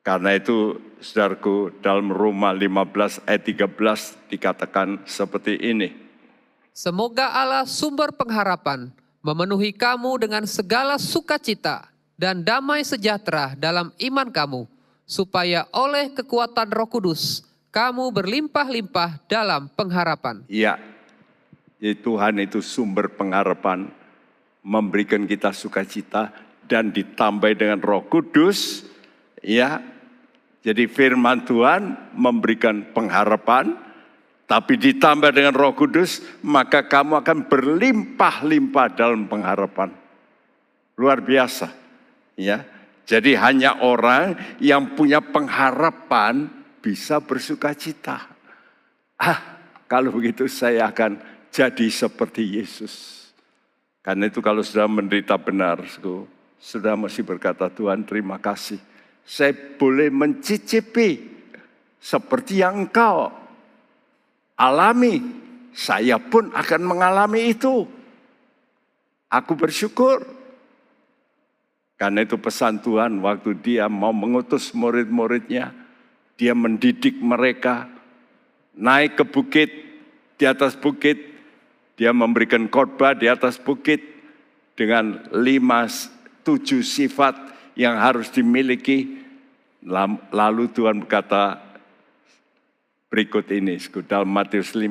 Karena 0.00 0.32
itu 0.40 0.80
saudaraku 1.04 1.68
dalam 1.84 2.08
Roma 2.08 2.56
15 2.56 3.28
ayat 3.28 3.44
13 3.44 4.32
dikatakan 4.32 5.04
seperti 5.04 5.60
ini. 5.60 5.92
Semoga 6.72 7.28
Allah 7.28 7.68
sumber 7.68 8.08
pengharapan 8.16 8.88
memenuhi 9.20 9.76
kamu 9.76 10.16
dengan 10.16 10.44
segala 10.48 10.96
sukacita 10.96 11.92
dan 12.16 12.40
damai 12.40 12.84
sejahtera 12.84 13.52
dalam 13.56 13.92
iman 14.00 14.28
kamu, 14.32 14.64
supaya 15.04 15.68
oleh 15.72 16.12
kekuatan 16.12 16.72
Roh 16.72 16.88
Kudus 16.88 17.44
kamu 17.68 18.10
berlimpah-limpah 18.14 19.24
dalam 19.28 19.68
pengharapan. 19.72 20.44
Iya, 20.48 20.80
ya 21.82 21.92
Tuhan 21.96 22.40
itu 22.40 22.62
sumber 22.64 23.12
pengharapan, 23.12 23.90
memberikan 24.64 25.28
kita 25.28 25.50
sukacita 25.50 26.32
dan 26.64 26.94
ditambah 26.94 27.52
dengan 27.56 27.82
Roh 27.82 28.06
Kudus, 28.06 28.88
ya. 29.44 29.82
Jadi 30.64 30.88
firman 30.88 31.44
Tuhan 31.44 32.16
memberikan 32.16 32.88
pengharapan, 32.96 33.76
tapi 34.48 34.76
ditambah 34.76 35.32
dengan 35.32 35.56
roh 35.56 35.72
kudus, 35.76 36.24
maka 36.40 36.84
kamu 36.84 37.20
akan 37.20 37.38
berlimpah-limpah 37.48 38.86
dalam 38.96 39.28
pengharapan. 39.28 39.92
Luar 40.96 41.20
biasa. 41.20 41.68
ya. 42.36 42.73
Jadi 43.04 43.36
hanya 43.36 43.84
orang 43.84 44.36
yang 44.60 44.96
punya 44.96 45.20
pengharapan 45.20 46.48
bisa 46.80 47.20
bersuka 47.20 47.76
cita. 47.76 48.24
Ah, 49.20 49.60
kalau 49.84 50.12
begitu 50.12 50.48
saya 50.48 50.88
akan 50.88 51.20
jadi 51.52 51.86
seperti 51.92 52.60
Yesus. 52.60 53.24
Karena 54.00 54.28
itu 54.28 54.40
kalau 54.40 54.60
sudah 54.64 54.88
menderita 54.88 55.36
benar, 55.36 55.84
sudah 56.60 56.96
masih 56.96 57.24
berkata 57.24 57.68
Tuhan 57.68 58.04
terima 58.04 58.40
kasih. 58.40 58.80
Saya 59.24 59.52
boleh 59.52 60.12
mencicipi 60.12 61.24
seperti 62.00 62.60
yang 62.60 62.84
engkau 62.84 63.32
alami, 64.58 65.24
saya 65.74 66.20
pun 66.20 66.50
akan 66.54 66.82
mengalami 66.84 67.50
itu. 67.50 67.88
Aku 69.30 69.58
bersyukur. 69.58 70.43
Karena 71.94 72.26
itu 72.26 72.34
pesan 72.34 72.82
Tuhan 72.82 73.22
waktu 73.22 73.54
dia 73.62 73.86
mau 73.86 74.10
mengutus 74.10 74.74
murid-muridnya, 74.74 75.70
dia 76.34 76.52
mendidik 76.52 77.22
mereka 77.22 77.86
naik 78.74 79.22
ke 79.22 79.24
bukit, 79.24 79.70
di 80.34 80.44
atas 80.44 80.74
bukit, 80.74 81.16
dia 81.94 82.10
memberikan 82.10 82.66
khotbah 82.66 83.14
di 83.14 83.30
atas 83.30 83.54
bukit 83.54 84.02
dengan 84.74 85.22
lima 85.30 85.86
tujuh 86.42 86.82
sifat 86.82 87.38
yang 87.78 87.94
harus 87.94 88.26
dimiliki. 88.34 89.22
Lalu 90.34 90.74
Tuhan 90.74 91.06
berkata 91.06 91.62
berikut 93.06 93.46
ini, 93.54 93.78
dalam 94.10 94.26
Matius 94.26 94.74
5 94.74 94.90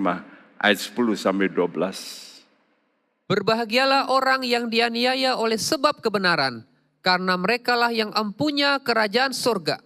ayat 0.63 0.79
10 0.79 1.19
sampai 1.19 1.51
12. 1.51 3.27
Berbahagialah 3.27 4.07
orang 4.07 4.47
yang 4.47 4.71
dianiaya 4.71 5.35
oleh 5.35 5.59
sebab 5.59 5.99
kebenaran, 5.99 6.63
karena 7.03 7.35
merekalah 7.35 7.91
yang 7.91 8.09
empunya 8.15 8.79
kerajaan 8.79 9.35
surga. 9.35 9.83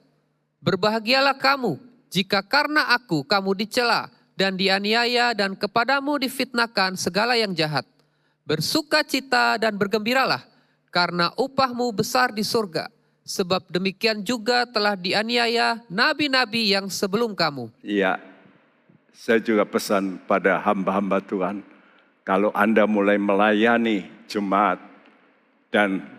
Berbahagialah 0.61 1.35
kamu 1.41 1.81
jika 2.13 2.45
karena 2.45 2.93
aku 2.93 3.25
kamu 3.25 3.57
dicela 3.57 4.07
dan 4.37 4.53
dianiaya 4.53 5.33
dan 5.33 5.57
kepadamu 5.57 6.21
difitnahkan 6.21 6.93
segala 6.95 7.33
yang 7.33 7.57
jahat. 7.57 7.83
Bersukacita 8.47 9.59
dan 9.59 9.75
bergembiralah, 9.75 10.39
karena 10.87 11.35
upahmu 11.35 11.91
besar 11.91 12.31
di 12.31 12.47
surga. 12.47 12.87
Sebab 13.27 13.67
demikian 13.67 14.23
juga 14.23 14.63
telah 14.63 14.95
dianiaya 14.95 15.83
nabi-nabi 15.91 16.71
yang 16.71 16.87
sebelum 16.87 17.35
kamu. 17.35 17.67
Iya, 17.83 18.23
saya 19.11 19.43
juga 19.43 19.67
pesan 19.67 20.23
pada 20.23 20.63
hamba-hamba 20.63 21.19
Tuhan, 21.19 21.59
kalau 22.23 22.55
Anda 22.55 22.87
mulai 22.87 23.19
melayani 23.19 24.07
jemaat 24.31 24.79
dan 25.75 26.16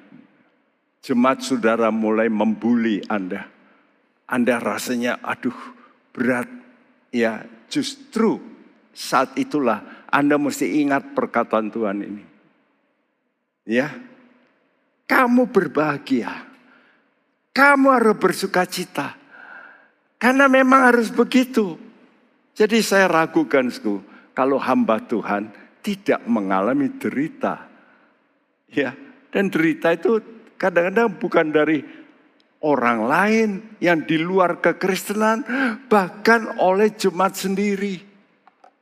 jemaat 1.03 1.45
saudara 1.45 1.89
mulai 1.93 2.29
membuli 2.31 3.03
Anda, 3.07 3.47
Anda 4.29 4.61
rasanya 4.61 5.19
aduh 5.25 5.57
berat. 6.13 6.51
Ya, 7.09 7.49
justru 7.73 8.37
saat 8.93 9.33
itulah 9.41 9.81
Anda 10.13 10.37
mesti 10.37 10.85
ingat 10.85 11.17
perkataan 11.17 11.73
Tuhan 11.73 11.99
ini. 12.05 12.25
Ya, 13.65 13.97
kamu 15.09 15.49
berbahagia. 15.49 16.45
Kamu 17.57 17.91
harus 17.91 18.17
bersuka 18.21 18.69
cita. 18.69 19.17
Karena 20.21 20.47
memang 20.47 20.93
harus 20.93 21.09
begitu. 21.09 21.81
Jadi 22.53 22.83
saya 22.83 23.07
ragukan, 23.07 23.71
sku, 23.71 24.03
kalau 24.37 24.59
hamba 24.61 25.01
Tuhan 25.03 25.51
tidak 25.81 26.23
mengalami 26.29 26.93
derita. 26.99 27.67
Ya, 28.69 28.93
dan 29.33 29.49
derita 29.49 29.95
itu 29.97 30.21
kadang-kadang 30.59 31.17
bukan 31.17 31.47
dari 31.55 31.81
orang 32.63 33.07
lain 33.07 33.49
yang 33.79 34.03
di 34.03 34.19
luar 34.19 34.59
kekristenan, 34.59 35.47
bahkan 35.87 36.59
oleh 36.59 36.91
jemaat 36.91 37.39
sendiri. 37.39 38.03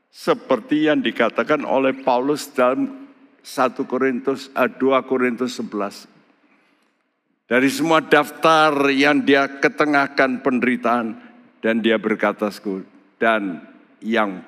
Seperti 0.08 0.88
yang 0.88 1.04
dikatakan 1.04 1.60
oleh 1.68 1.92
Paulus 1.92 2.48
dalam 2.48 3.06
1 3.44 3.76
Korintus 3.84 4.48
2 4.50 4.64
eh, 4.64 5.02
Korintus 5.04 5.60
11. 5.60 6.08
Dari 7.46 7.70
semua 7.70 8.02
daftar 8.02 8.90
yang 8.90 9.22
dia 9.22 9.46
ketengahkan 9.46 10.42
penderitaan 10.42 11.14
dan 11.62 11.78
dia 11.78 11.94
berkata 11.94 12.50
dan 13.22 13.62
yang 14.02 14.42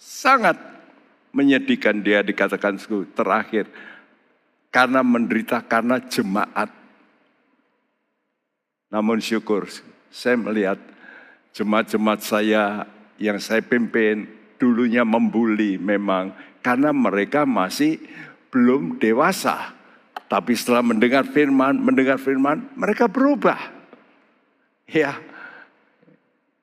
sangat 0.00 0.56
menyedihkan 1.36 2.00
dia 2.00 2.24
dikatakan 2.24 2.80
terakhir 3.12 3.68
karena 4.72 5.04
menderita 5.04 5.60
karena 5.62 6.00
jemaat. 6.00 6.72
Namun 8.88 9.20
syukur 9.20 9.68
saya 10.08 10.36
melihat 10.40 10.80
jemaat-jemaat 11.52 12.20
saya 12.24 12.88
yang 13.20 13.36
saya 13.36 13.60
pimpin 13.60 14.26
dulunya 14.56 15.04
membuli 15.04 15.76
memang 15.76 16.32
karena 16.64 16.90
mereka 16.90 17.44
masih 17.44 18.00
belum 18.48 18.96
dewasa. 18.96 19.76
Tapi 20.28 20.56
setelah 20.56 20.80
mendengar 20.80 21.28
firman, 21.28 21.76
mendengar 21.76 22.16
firman, 22.16 22.72
mereka 22.72 23.04
berubah. 23.04 23.58
Ya. 24.88 25.20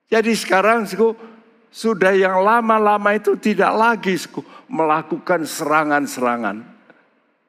Jadi 0.10 0.34
sekarang 0.34 0.90
sudah 1.70 2.18
yang 2.18 2.42
lama-lama 2.42 3.14
itu 3.14 3.38
tidak 3.38 3.70
lagi 3.78 4.18
melakukan 4.66 5.46
serangan-serangan. 5.46 6.79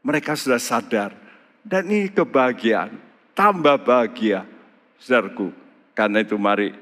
Mereka 0.00 0.36
sudah 0.36 0.60
sadar. 0.60 1.12
Dan 1.60 1.92
ini 1.92 2.08
kebahagiaan. 2.08 2.96
Tambah 3.36 3.80
bahagia, 3.84 4.48
saudaraku. 5.00 5.52
Karena 5.92 6.24
itu 6.24 6.36
mari 6.40 6.72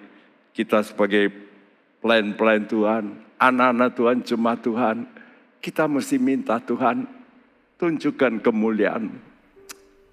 kita 0.55 0.83
sebagai 0.83 1.31
pelayan-pelayan 2.03 2.67
Tuhan, 2.67 3.05
anak-anak 3.39 3.91
Tuhan, 3.95 4.19
jemaat 4.23 4.61
Tuhan, 4.63 4.97
kita 5.59 5.91
mesti 5.91 6.17
minta 6.19 6.59
Tuhan 6.63 7.07
tunjukkan 7.79 8.43
kemuliaan 8.43 9.29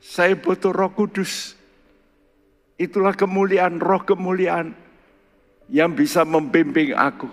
saya 0.05 0.37
butuh 0.37 0.69
roh 0.69 0.93
kudus. 0.93 1.57
Itulah 2.77 3.17
kemuliaan, 3.17 3.81
roh 3.81 4.05
kemuliaan 4.05 4.77
yang 5.65 5.97
bisa 5.97 6.21
membimbing 6.21 6.93
aku. 6.93 7.25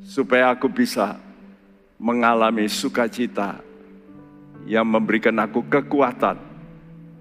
Supaya 0.00 0.56
aku 0.56 0.72
bisa 0.72 1.20
mengalami 2.00 2.64
sukacita 2.64 3.60
yang 4.66 4.88
memberikan 4.88 5.36
aku 5.38 5.64
kekuatan. 5.68 6.36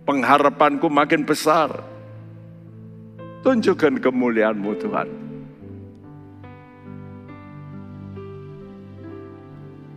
Pengharapanku 0.04 0.90
makin 0.90 1.24
besar. 1.24 1.86
Tunjukkan 3.46 4.02
kemuliaanmu 4.02 4.72
Tuhan. 4.82 5.29